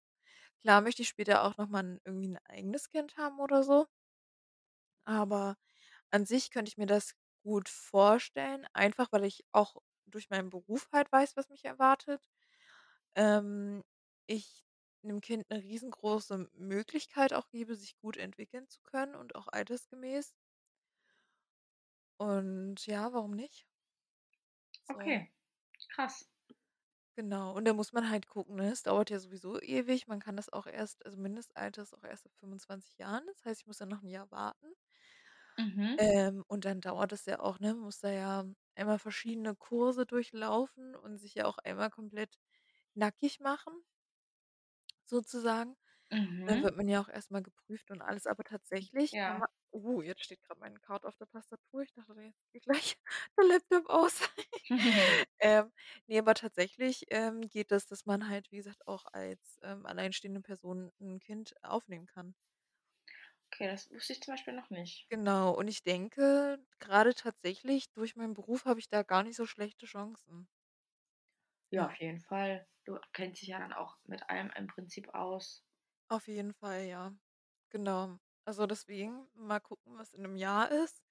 Klar 0.61 0.81
möchte 0.81 1.03
ich 1.03 1.09
später 1.09 1.43
auch 1.45 1.57
noch 1.57 1.69
mal 1.69 1.81
'n 1.83 2.01
irgendwie 2.05 2.27
'n 2.29 2.39
eigenes 2.47 2.89
Kind 2.89 3.17
haben 3.17 3.39
oder 3.39 3.63
so. 3.63 3.87
Aber 5.07 5.57
an 6.11 6.25
sich 6.25 6.51
könnte 6.51 6.69
ich 6.69 6.77
mir 6.77 6.87
das 6.87 7.15
gut 7.43 7.69
vorstellen, 7.69 8.67
einfach 8.73 9.11
weil 9.11 9.23
ich 9.25 9.45
auch 9.51 9.77
durch 10.07 10.29
meinen 10.29 10.49
Beruf 10.49 10.89
halt 10.91 11.11
weiß, 11.11 11.37
was 11.37 11.49
mich 11.49 11.65
erwartet. 11.65 12.21
Ähm, 13.15 13.83
ich 14.27 14.65
'nem 15.03 15.21
Kind 15.21 15.49
'ne 15.51 15.61
riesengroße 15.63 16.49
Möglichkeit 16.53 17.33
auch 17.33 17.49
gebe, 17.49 17.75
sich 17.75 17.97
gut 17.99 18.17
entwickeln 18.17 18.67
zu 18.69 18.81
können 18.83 19.15
und 19.15 19.35
auch 19.35 19.47
altersgemäß. 19.49 20.33
Und 22.19 22.85
ja, 22.87 23.11
warum 23.13 23.31
nicht? 23.31 23.65
So. 24.91 24.95
Okay, 24.95 25.31
krass. 25.95 26.25
Genau. 27.17 27.53
Und 27.55 27.65
da 27.65 27.73
muss 27.73 27.93
man 27.93 28.09
halt 28.09 28.27
gucken, 28.27 28.55
ne? 28.57 28.71
Es 28.71 28.83
dauert 28.83 29.09
ja 29.09 29.19
sowieso 29.19 29.59
ewig. 29.61 30.07
Man 30.07 30.19
kann 30.19 30.35
das 30.37 30.51
auch 30.51 30.65
erst 30.67 31.05
also, 31.05 31.17
Mindestalter 31.17 31.81
ist 31.81 31.93
auch 31.93 32.03
erst 32.03 32.25
ab 32.25 32.33
25 32.35 32.97
Jahren. 32.97 33.23
Das 33.27 33.43
heißt, 33.45 33.61
ich 33.61 33.67
muss 33.67 33.77
dann 33.77 33.89
noch 33.89 34.01
'n 34.03 34.09
Jahr 34.09 34.29
warten. 34.31 34.67
Mhm. 35.57 35.97
Ähm, 35.97 36.43
und 36.47 36.65
dann 36.65 36.81
dauert 36.81 37.11
das 37.13 37.25
ja 37.25 37.39
auch, 37.39 37.59
ne? 37.59 37.73
Man 37.73 37.83
muss 37.85 37.99
da 37.99 38.09
ja 38.11 38.45
einmal 38.75 38.99
verschiedene 38.99 39.55
Kurse 39.55 40.05
durchlaufen 40.05 40.95
und 40.95 41.17
sich 41.17 41.35
ja 41.35 41.45
auch 41.45 41.57
einmal 41.59 41.89
komplett 41.89 42.37
nackig 42.95 43.39
machen 43.39 43.73
sozusagen. 45.09 45.75
Dann 46.45 46.61
Mhm. 46.61 46.63
wird 46.63 46.77
man 46.77 46.87
ja 46.89 47.01
auch 47.01 47.09
erst 47.09 47.31
mal 47.31 47.43
geprüft 47.43 47.91
und 47.91 48.01
alles. 48.01 48.27
Aber 48.27 48.43
tatsächlich 48.43 49.19
kann 49.19 49.37
Ja. 49.37 49.45
Oh, 49.83 50.01
jetzt 50.01 50.23
steht 50.23 50.41
grad 50.43 50.59
mein 50.59 50.81
Card 50.81 51.05
auf 51.05 51.15
der 51.17 51.27
Tastatur. 51.27 51.81
Ich 51.83 51.93
dachte, 51.93 52.13
jetzt 52.21 52.51
geht 52.51 52.63
gleich 52.63 52.97
der 53.37 53.45
Laptop 53.45 53.89
aus. 53.89 54.21
Ähm, 55.39 55.71
ne, 56.07 56.19
aber 56.19 56.33
tatsächlich, 56.33 57.05
ähm, 57.11 57.41
geht 57.49 57.71
das, 57.71 57.85
dass 57.87 58.05
man 58.05 58.29
halt, 58.29 58.51
wie 58.51 58.57
gesagt, 58.57 58.87
auch 58.87 59.05
als, 59.13 59.59
ähm, 59.63 59.85
alleinstehende 59.85 60.41
Person 60.41 60.91
'n 60.99 61.19
Kind 61.19 61.53
aufnehmen 61.63 62.07
kann. 62.07 62.35
Okay, 63.51 63.67
das 63.67 63.89
wusste 63.91 64.13
ich 64.13 64.21
zum 64.21 64.33
Beispiel 64.35 64.53
noch 64.53 64.69
nicht. 64.69 65.09
Genau. 65.09 65.51
Und 65.57 65.67
ich 65.67 65.81
denke, 65.83 66.59
grade 66.79 67.15
tatsächlich 67.15 67.91
durch 67.93 68.15
meinen 68.15 68.33
Beruf 68.35 68.65
habe 68.65 68.79
ich 68.79 68.87
da 68.87 69.01
gar 69.03 69.23
nicht 69.23 69.35
so 69.35 69.45
schlechte 69.47 69.85
Chancen. 69.87 70.47
Ja, 71.69 71.85
auf 71.85 71.99
jeden 71.99 72.21
Fall. 72.21 72.67
Du 72.85 72.97
kennst 73.13 73.41
dich 73.43 73.49
ja 73.49 73.59
dann 73.59 73.71
auch 73.73 73.97
mit 74.05 74.27
allem 74.31 74.49
im 74.55 74.65
Prinzip 74.65 75.13
aus. 75.13 75.63
Auf 76.09 76.27
jeden 76.27 76.53
Fall, 76.55 76.85
ja. 76.85 77.13
Genau. 77.69 78.19
Also, 78.47 78.67
deswegen 78.67 79.27
mal 79.33 79.59
gucken, 79.59 79.97
was 79.97 80.13
in 80.13 80.21
'nem 80.21 80.35
Jahr 80.35 80.69
ist. 80.71 81.01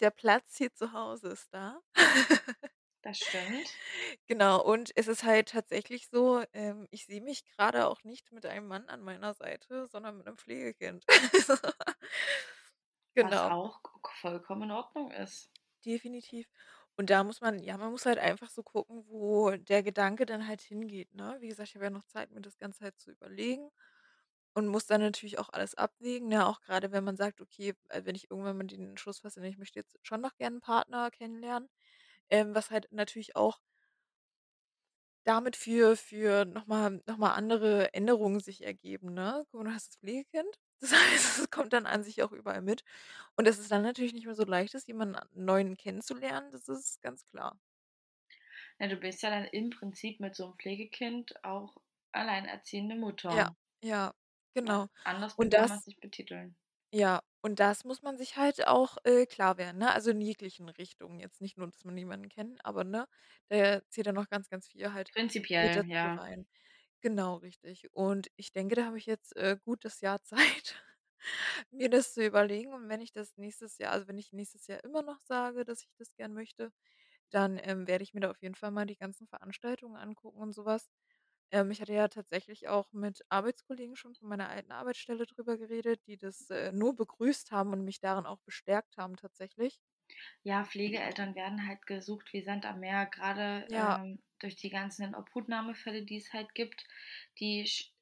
Der 0.00 0.10
Platz 0.10 0.56
hier 0.56 0.72
zu 0.72 0.92
Hause 0.92 1.28
ist 1.30 1.52
da. 1.52 1.80
Das 3.04 3.18
stimmt. 3.18 3.80
Genau. 4.28 4.62
Und 4.62 4.92
es 4.94 5.08
ist 5.08 5.24
halt 5.24 5.48
tatsächlich 5.48 6.08
so, 6.10 6.44
ähm, 6.52 6.86
ich 6.90 7.06
sehe 7.06 7.22
mich 7.22 7.46
grade 7.46 7.86
auch 7.88 8.04
nicht 8.04 8.30
mit 8.30 8.44
einem 8.44 8.68
Mann 8.68 8.88
an 8.90 9.00
meiner 9.02 9.32
Seite, 9.34 9.86
sondern 9.88 10.18
mit 10.18 10.26
'nem 10.26 10.36
Pflegekind. 10.36 11.04
Was 13.20 13.42
Genau. 13.42 13.48
auch 13.48 13.80
vollkommen 14.20 14.62
in 14.64 14.70
Ordnung 14.70 15.10
ist. 15.10 15.50
Definitiv. 15.84 16.48
Und 16.96 17.10
da 17.10 17.22
muss 17.22 17.40
man 17.40 17.60
ja, 17.60 17.76
man 17.78 17.92
muss 17.92 18.04
halt 18.06 18.18
einfach 18.18 18.50
so 18.50 18.62
gucken, 18.64 19.04
wo 19.06 19.50
der 19.52 19.82
Gedanke 19.84 20.26
dann 20.26 20.46
halt 20.48 20.60
hingeht, 20.60 21.14
ne? 21.14 21.36
Wie 21.40 21.48
gesagt, 21.48 21.68
ich 21.68 21.74
habe 21.76 21.84
ja 21.84 21.90
noch 21.90 22.02
Zeit, 22.04 22.30
mir 22.32 22.40
das 22.40 22.58
Ganze 22.58 22.82
halt 22.84 22.98
zu 22.98 23.12
überlegen 23.12 23.70
und 24.58 24.68
muss 24.68 24.86
dann 24.86 25.00
natürlich 25.02 25.38
auch 25.38 25.50
alles 25.50 25.74
abwägen, 25.76 26.28
ne? 26.28 26.46
Auch 26.46 26.60
grade, 26.62 26.92
wenn 26.92 27.04
man 27.04 27.16
sagt: 27.16 27.40
„Okay, 27.40 27.74
äh, 27.90 28.02
wenn 28.04 28.16
ich 28.16 28.30
irgendwann 28.30 28.58
mal 28.58 28.66
den 28.66 28.90
Entschluss 28.90 29.20
fasse, 29.20 29.46
ich 29.46 29.58
möchte 29.58 29.78
jetzt 29.80 29.98
schon 30.02 30.20
noch 30.22 30.36
gern 30.36 30.56
'n 30.56 30.60
Partner 30.60 31.10
kennenlernen“, 31.10 31.68
ähm, 32.30 32.54
was 32.54 32.70
halt 32.70 32.88
natürlich 32.92 33.36
auch 33.36 33.60
damit 35.24 35.56
für 35.56 35.96
für 35.96 36.44
noch 36.44 36.66
mal 36.66 37.02
noch 37.06 37.18
mal 37.18 37.32
andere 37.34 37.92
Änderungen 37.94 38.40
sich 38.40 38.64
ergeben, 38.64 39.12
ne? 39.14 39.44
Guck 39.50 39.60
mal, 39.62 39.70
du 39.70 39.74
hast 39.74 39.88
das 39.90 39.96
Pflegekind. 39.98 40.58
Das 40.80 40.92
heißt, 40.92 41.38
es 41.40 41.50
kommt 41.50 41.72
dann 41.72 41.86
an 41.86 42.04
sich 42.04 42.22
auch 42.22 42.30
überall 42.30 42.62
mit. 42.62 42.84
Und 43.36 43.48
dass 43.48 43.58
es 43.58 43.66
dann 43.68 43.82
natürlich 43.82 44.12
nicht 44.14 44.26
mehr 44.26 44.36
so 44.36 44.44
leicht 44.44 44.74
ist, 44.74 44.86
jemanden 44.88 45.18
Neuen 45.34 45.76
kennenzulernen, 45.76 46.52
das 46.52 46.68
ist 46.68 47.02
ganz 47.02 47.26
klar. 47.26 47.58
Ja, 48.80 48.88
du 48.88 48.96
bist 48.96 49.22
ja 49.22 49.30
dann 49.30 49.44
im 49.44 49.70
Prinzip 49.70 50.18
mit 50.20 50.34
so 50.34 50.48
'nem 50.48 50.58
Pflegekind 50.58 51.44
auch 51.44 51.76
alleinerziehende 52.12 52.96
Mutter. 52.96 53.30
ja, 53.30 53.48
Ja, 53.82 54.12
genau. 54.54 54.88
anders 55.02 55.36
Und 55.36 55.54
kann 55.56 55.66
man's 55.66 55.80
das 55.80 55.86
nicht 55.86 55.98
betiteln. 56.00 56.56
ja, 56.92 57.20
und 57.42 57.60
das 57.60 57.84
muss 57.84 58.02
man 58.02 58.16
sich 58.18 58.36
halt 58.36 58.66
auch, 58.66 58.96
äh, 59.04 59.26
klar 59.26 59.58
werden, 59.58 59.78
ne? 59.78 59.92
Also, 59.92 60.10
in 60.10 60.20
jeglichen 60.22 60.68
Richtungen. 60.70 61.20
Jetzt 61.20 61.40
nicht 61.40 61.58
nur, 61.58 61.68
dass 61.68 61.84
man 61.84 61.96
jemanden 61.98 62.28
kennt, 62.30 62.64
aber, 62.64 62.84
ne, 62.84 63.06
da 63.48 63.82
zählt 63.90 64.06
ja 64.06 64.12
noch 64.12 64.28
ganz, 64.28 64.48
ganz 64.48 64.68
viel 64.68 64.92
halt 64.92 65.12
mit 65.60 65.74
Prinzipiell, 65.74 65.74
dazu 65.76 65.90
ja. 65.90 66.14
rein. 66.16 66.46
Genau, 67.02 67.36
richtig. 67.36 67.88
Und 67.94 68.28
ich 68.36 68.52
denke, 68.52 68.74
da 68.76 68.86
habe 68.86 68.98
ich 68.98 69.06
jetzt, 69.06 69.36
äh, 69.36 69.58
gut 69.64 69.84
das 69.84 70.00
Jahr 70.02 70.22
Zeit, 70.22 70.76
mir 71.72 71.90
das 71.90 72.14
zu 72.14 72.24
überlegen. 72.26 72.72
Und 72.74 72.88
wenn 72.88 73.00
ich 73.02 73.12
das 73.12 73.36
nächstes 73.38 73.78
Jahr 73.78 73.92
also, 73.92 74.08
wenn 74.08 74.18
ich 74.18 74.32
nächstes 74.32 74.66
Jahr 74.68 74.82
immer 74.84 75.02
noch 75.02 75.20
sage, 75.22 75.64
dass 75.64 75.82
ich 75.82 75.90
das 75.98 76.14
gern 76.16 76.34
möchte, 76.34 76.72
dann, 77.30 77.58
ähm, 77.62 77.86
werde 77.88 78.04
ich 78.04 78.14
mir 78.14 78.20
da 78.22 78.30
auf 78.30 78.42
jeden 78.42 78.54
Fall 78.56 78.70
mal 78.72 78.86
die 78.86 78.96
ganzen 78.96 79.26
Veranstaltungen 79.28 79.96
angucken 79.96 80.40
und 80.40 80.52
so 80.54 80.64
was. 80.66 80.88
Ähm, 81.52 81.70
ich 81.70 81.80
hatte 81.80 81.92
ja 81.94 82.08
tatsächlich 82.08 82.68
auch 82.68 82.92
mit 82.92 83.24
Arbeitskollegen 83.30 83.96
schon 83.96 84.14
von 84.14 84.28
meiner 84.28 84.48
alten 84.50 84.70
Arbeitsstelle 84.72 85.26
drüber 85.26 85.56
geredet, 85.56 86.06
die 86.06 86.18
das, 86.18 86.50
äh, 86.50 86.72
nur 86.72 86.94
begrüßt 86.94 87.50
haben 87.52 87.72
und 87.72 87.84
mich 87.84 88.00
darin 88.00 88.26
auch 88.26 88.40
bestärkt 88.40 88.96
haben 88.98 89.16
tatsächlich. 89.16 89.78
Ja, 90.46 90.64
Pflegeeltern 90.64 91.34
werden 91.34 91.66
halt 91.66 91.84
gesucht 91.86 92.32
wie 92.32 92.42
Sand 92.42 92.64
am 92.64 92.80
Meer, 92.80 93.06
grade, 93.06 93.68
Ja. 93.68 93.98
ähm, 94.00 94.22
durch 94.38 94.54
die 94.56 94.70
ganzen 94.70 95.02
Inobhutnahmefälle, 95.04 96.04
die 96.04 96.16
es 96.16 96.32
halt 96.32 96.54
gibt. 96.54 96.84
Die 97.40 97.66
sch 97.66 97.92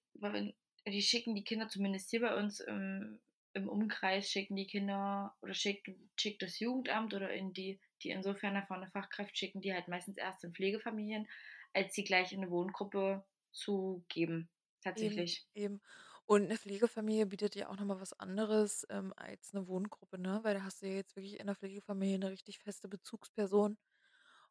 die 0.89 1.03
schicken 1.03 1.35
die 1.35 1.45
Kinder 1.45 1.69
zumindest 1.69 2.11
hier 2.11 2.21
bei 2.21 2.35
uns 2.37 2.61
im 2.61 3.21
im 3.55 3.69
Umkreis 3.71 4.31
schicken 4.31 4.55
die 4.55 4.67
Kinder 4.67 5.35
oder 5.41 5.55
schickt 5.55 5.89
schickt 6.21 6.43
das 6.43 6.59
Jugendamt 6.61 7.15
oder 7.15 7.33
in 7.33 7.55
die 7.55 7.81
die 8.03 8.11
insofern 8.11 8.55
erfahrene 8.55 8.91
Fachkraft 8.91 9.37
schicken 9.37 9.63
die 9.63 9.73
halt 9.73 9.89
meistens 9.89 10.19
erst 10.19 10.45
in 10.45 10.53
Pflegefamilien, 10.55 11.27
als 11.73 11.95
sie 11.95 12.05
gleich 12.05 12.33
in 12.35 12.41
'ne 12.41 12.51
Wohngruppe 12.51 13.25
zu 13.57 14.05
geben, 14.09 14.51
Eben, 14.95 15.27
tatsächlich. 15.27 15.45
eben. 15.55 15.81
Und 16.25 16.49
'ne 16.49 16.57
Pflegefamilie 16.57 17.27
bietet 17.27 17.55
ja 17.55 17.69
auch 17.69 17.77
noch 17.77 17.85
mal 17.85 18.01
was 18.01 18.13
anderes, 18.15 18.87
ähm, 18.91 19.13
als 19.17 19.53
'ne 19.53 19.67
Wohngruppe, 19.69 20.19
ne? 20.19 20.41
Weil 20.43 20.55
da 20.55 20.63
hast 20.65 20.83
du 20.83 20.87
ja 20.87 20.95
jetzt 20.95 21.17
wirklich 21.17 21.39
in 21.39 21.47
der 21.47 21.55
Pflegefamilie 21.57 22.19
'ne 22.19 22.31
richtig 22.31 22.59
feste 22.59 22.89
Bezugsperson 22.89 23.77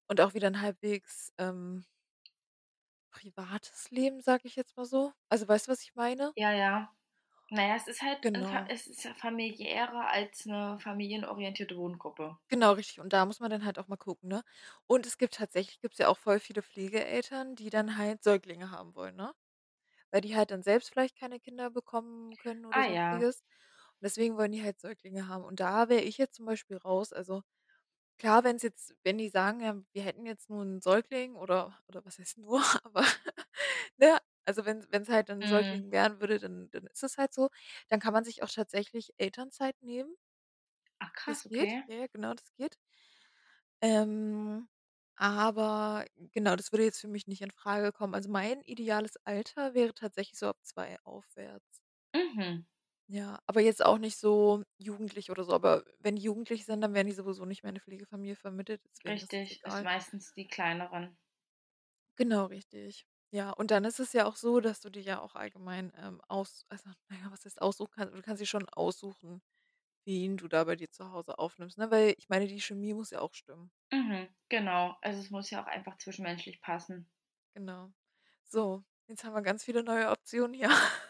und 0.07 0.21
auch 0.21 0.33
wieder 0.35 0.47
'n 0.49 0.61
halbwegs, 0.61 1.33
ähm 1.37 1.85
privates 3.13 3.91
Leben, 3.91 4.19
sage 4.21 4.47
ich 4.47 4.55
jetzt 4.55 4.75
mal 4.77 4.85
so. 4.85 5.13
Also, 5.29 5.47
weißt 5.47 5.67
du, 5.67 5.71
was 5.71 5.81
ich 5.83 5.95
meine? 5.95 6.33
Ja, 6.37 6.51
ja. 6.51 6.94
Na 7.49 7.63
ja, 7.67 7.75
es 7.75 7.87
ist 7.87 8.01
halt 8.03 8.19
Genau. 8.21 8.69
es 8.69 8.85
ist 8.87 9.07
familiärer 9.17 10.07
als 10.09 10.45
'ne 10.45 10.77
familienorientierte 10.79 11.75
Wohngruppe. 11.75 12.37
Genau, 12.51 12.73
richtig. 12.73 12.99
Und 12.99 13.11
da 13.13 13.25
muss 13.25 13.39
man 13.39 13.49
dann 13.49 13.65
halt 13.65 13.79
auch 13.79 13.87
mal 13.87 13.97
gucken, 13.97 14.29
ne? 14.29 14.43
Und 14.85 15.07
es 15.07 15.17
gibt 15.17 15.33
tatsächlich 15.35 15.81
gibt's 15.81 15.97
ja 15.97 16.07
auch 16.09 16.17
voll 16.17 16.39
viele 16.39 16.61
Pflegeeltern, 16.61 17.55
die 17.55 17.71
dann 17.71 17.97
halt 17.97 18.23
Säuglinge 18.23 18.69
haben 18.69 18.93
wollen, 18.95 19.15
ne? 19.15 19.33
Weil 20.11 20.21
die 20.21 20.35
halt 20.35 20.51
dann 20.51 20.63
selbst 20.63 20.89
vielleicht 20.91 21.17
keine 21.17 21.39
Kinder 21.39 21.71
bekommen 21.71 22.37
können 22.37 22.65
oder 22.65 22.81
Ah 22.81 22.87
ja. 22.87 23.25
Sonstiges. 23.25 23.41
Und 23.95 24.03
deswegen 24.03 24.37
wollen 24.37 24.51
die 24.53 24.63
halt 24.63 24.79
Säuglinge 24.81 25.27
haben. 25.27 25.43
Und 25.45 25.59
da 25.61 25.89
wäre 25.89 26.01
ich 26.03 26.17
jetzt 26.19 26.35
zum 26.35 26.45
Beispiel 26.47 26.77
raus. 26.77 27.13
Also, 27.13 27.43
klar, 28.19 28.43
wenn's 28.45 28.63
jetzt 28.63 28.95
wenn 29.03 29.17
die 29.19 29.29
sagen, 29.29 29.61
ja, 29.61 29.75
wir 29.93 30.03
hätten 30.03 30.25
jetzt 30.27 30.49
nur 30.49 30.63
'n 30.63 30.81
Säugling 30.81 31.35
oder 31.35 31.79
oder 31.87 32.05
was 32.05 32.19
heißt 32.19 32.37
nur, 32.39 32.61
aber 32.85 33.03
ne? 33.97 34.19
Also, 34.45 34.65
wenn 34.65 34.85
wenn's 34.91 35.09
halt 35.09 35.29
dann 35.29 35.43
'n 35.45 35.47
Mhm. 35.49 35.85
Werden 35.91 36.19
würde, 36.21 36.39
dann 36.39 36.69
dann 36.71 36.87
ist 36.87 37.03
es 37.03 37.17
halt 37.17 37.33
so. 37.33 37.49
Dann 37.89 37.99
kann 37.99 38.13
man 38.13 38.23
sich 38.25 38.43
auch 38.43 38.49
tatsächlich 38.49 39.13
Elternzeit 39.17 39.81
nehmen. 39.81 40.15
Ach 40.99 41.13
krass, 41.13 41.45
Das 41.45 41.47
geht. 41.47 41.71
okay. 41.71 41.85
Ja, 41.87 41.95
ja, 41.95 42.07
genau, 42.07 42.33
das 42.35 42.53
geht. 42.53 42.77
Ähm, 43.81 44.67
aber 45.15 46.05
genau, 46.33 46.55
das 46.55 46.71
würde 46.71 46.83
jetzt 46.85 46.99
für 47.01 47.07
mich 47.07 47.27
nicht 47.27 47.41
infrage 47.41 47.91
kommen. 47.91 48.13
Also, 48.15 48.29
mein 48.29 48.61
ideales 48.61 49.17
Alter 49.25 49.73
wäre 49.73 49.93
tatsächlich 49.93 50.39
so 50.39 50.47
ab 50.47 50.57
2 50.63 50.97
aufwärts. 51.03 51.81
Mhm. 52.13 52.65
Ja, 53.09 53.39
aber 53.45 53.61
jetzt 53.61 53.85
auch 53.85 53.99
nicht 53.99 54.17
so 54.17 54.63
jugendlich 54.77 55.29
oder 55.29 55.43
so. 55.43 55.53
Aber 55.53 55.83
wenn 55.99 56.15
die 56.15 56.23
jugendlich 56.23 56.65
sind, 56.65 56.81
dann 56.81 56.93
werden 56.95 57.05
die 57.07 57.13
sowieso 57.13 57.45
nicht 57.45 57.61
mehr 57.61 57.69
in 57.69 57.75
'ne 57.75 57.79
Pflegefamilie 57.81 58.35
vermittelt, 58.35 58.81
deswegen 58.89 59.21
ist 59.21 59.35
es 59.37 59.45
Richtig, 59.47 59.63
ist 59.63 59.81
egal. 59.81 59.83
meistens 59.83 60.33
die 60.33 60.47
kleineren. 60.47 61.17
Genau, 62.17 62.45
richtig. 62.47 63.05
Ja, 63.35 63.49
und 63.51 63.69
dann 63.71 63.83
ist 63.85 63.99
es 63.99 64.13
ja 64.13 64.25
auch 64.25 64.35
so, 64.37 64.59
dass 64.61 64.79
du 64.81 64.89
dir 64.89 65.01
ja 65.01 65.19
auch 65.21 65.35
allgemein, 65.35 65.91
ähm, 65.97 66.21
aus 66.29 66.65
also, 66.69 66.89
na 67.09 67.17
ja, 67.17 67.31
was 67.31 67.43
heißt 67.45 67.61
aussuchen 67.61 67.91
kann 67.93 68.11
du 68.13 68.21
kannst 68.21 68.41
dir 68.41 68.45
schon 68.45 68.69
aussuchen, 68.69 69.41
wen 70.05 70.37
du 70.37 70.47
da 70.47 70.63
bei 70.65 70.75
dir 70.77 70.89
zu 70.91 71.11
Hause 71.11 71.39
aufnimmst, 71.39 71.77
ne? 71.77 71.91
Weil 71.91 72.15
ich 72.17 72.29
meine, 72.29 72.47
die 72.47 72.61
Chemie 72.61 72.93
muss 72.93 73.11
ja 73.11 73.21
auch 73.21 73.33
stimmen. 73.35 73.71
Mhm, 73.91 74.27
genau. 74.47 74.95
Also, 75.01 75.19
es 75.21 75.31
muss 75.31 75.49
ja 75.49 75.63
auch 75.63 75.67
einfach 75.67 75.97
zwischenmenschlich 75.97 76.61
passen. 76.61 77.09
Genau. 77.55 77.93
So, 78.45 78.83
jetzt 79.07 79.23
haben 79.23 79.33
wir 79.33 79.41
ganz 79.41 79.63
viele 79.63 79.83
neue 79.83 80.09
Optionen 80.09 80.53
hier 80.53 80.69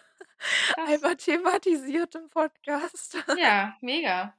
Krass. 0.67 1.05
einmal 1.05 1.17
thematisiert 1.17 2.15
im 2.15 2.29
Podcast. 2.29 3.17
Ja, 3.33 3.77
mega. 3.81 4.35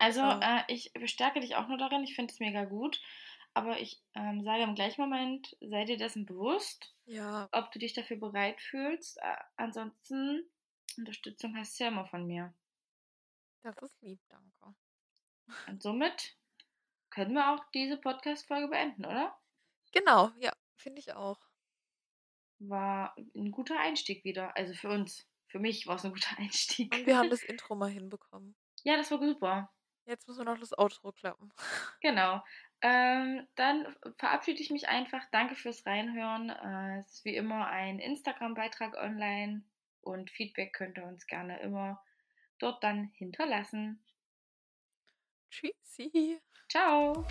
Also, 0.00 0.20
Genau. 0.20 0.40
äh, 0.40 0.62
ich 0.68 0.92
bestärke 0.92 1.40
dich 1.40 1.56
auch 1.56 1.66
nur 1.68 1.76
darin, 1.78 2.04
ich 2.04 2.14
finde 2.14 2.32
es 2.32 2.38
mega 2.40 2.64
gut, 2.64 3.00
aber 3.54 3.80
ich, 3.80 4.00
ähm, 4.14 4.42
sage 4.44 4.62
im 4.62 4.74
gleichen 4.76 5.00
Moment: 5.02 5.56
„Sei 5.60 5.84
dir 5.84 5.96
dessen 5.96 6.24
bewusst, 6.26 6.94
Ja. 7.06 7.48
ob 7.52 7.72
du 7.72 7.78
dich 7.80 7.94
dafür 7.94 8.18
bereit 8.18 8.60
fühlst. 8.60 9.22
A 9.22 9.38
ansonsten 9.56 10.50
Unterstützung 10.98 11.56
hast 11.56 11.78
du 11.80 11.84
ja 11.84 11.90
immer 11.90 12.06
von 12.06 12.26
mir.“ 12.26 12.54
Das 13.64 13.80
ist 13.82 14.00
lieb, 14.02 14.20
danke. 14.28 14.74
Und 15.66 15.82
somit 15.82 16.36
können 17.10 17.34
wir 17.34 17.52
auch 17.54 17.64
diese 17.74 17.98
Podcast-Folge 17.98 18.68
beenden, 18.68 19.06
oder? 19.06 19.38
Genau, 19.94 20.32
ja, 20.38 20.52
finde 20.76 21.00
ich 21.00 21.12
auch. 21.14 21.48
War 22.60 23.14
'n 23.34 23.52
guter 23.52 23.78
Einstieg 23.78 24.24
wieder, 24.24 24.56
also, 24.56 24.74
für 24.74 24.88
uns. 24.90 25.28
Für 25.46 25.60
mich 25.60 25.86
war's 25.86 26.04
'n 26.04 26.12
guter 26.12 26.36
Einstieg. 26.38 26.92
Und 26.92 27.06
wir 27.06 27.16
haben 27.16 27.30
das 27.30 27.42
Intro 27.44 27.74
mal 27.76 27.90
hinbekommen. 27.90 28.54
Ja, 28.84 28.96
das 28.96 29.10
war 29.10 29.18
super. 29.20 29.70
Jetzt 30.08 30.26
muss 30.26 30.36
nur 30.36 30.46
noch 30.46 30.58
das 30.58 30.76
Outro 30.76 31.12
klappen. 31.12 31.52
Genau. 32.00 32.42
Ähm, 32.80 33.46
dann 33.56 33.96
verabschiede 34.16 34.62
ich 34.62 34.70
mich 34.70 34.88
einfach. 34.88 35.22
Danke 35.32 35.56
fürs 35.56 35.84
Reinhören. 35.84 36.48
Äh, 36.48 37.00
es 37.00 37.14
ist 37.14 37.24
wie 37.24 37.34
immer 37.34 37.66
ein 37.66 37.98
Instagram-Beitrag 37.98 38.96
online 38.96 39.64
und 40.00 40.30
Feedback 40.30 40.72
könnt 40.72 40.96
ihr 40.96 41.04
uns 41.04 41.26
gerne 41.26 41.60
immer 41.60 42.02
dort 42.58 42.82
dann 42.82 43.10
hinterlassen. 43.14 44.02
Tschüssi. 45.50 46.40
Tschau. 46.68 47.26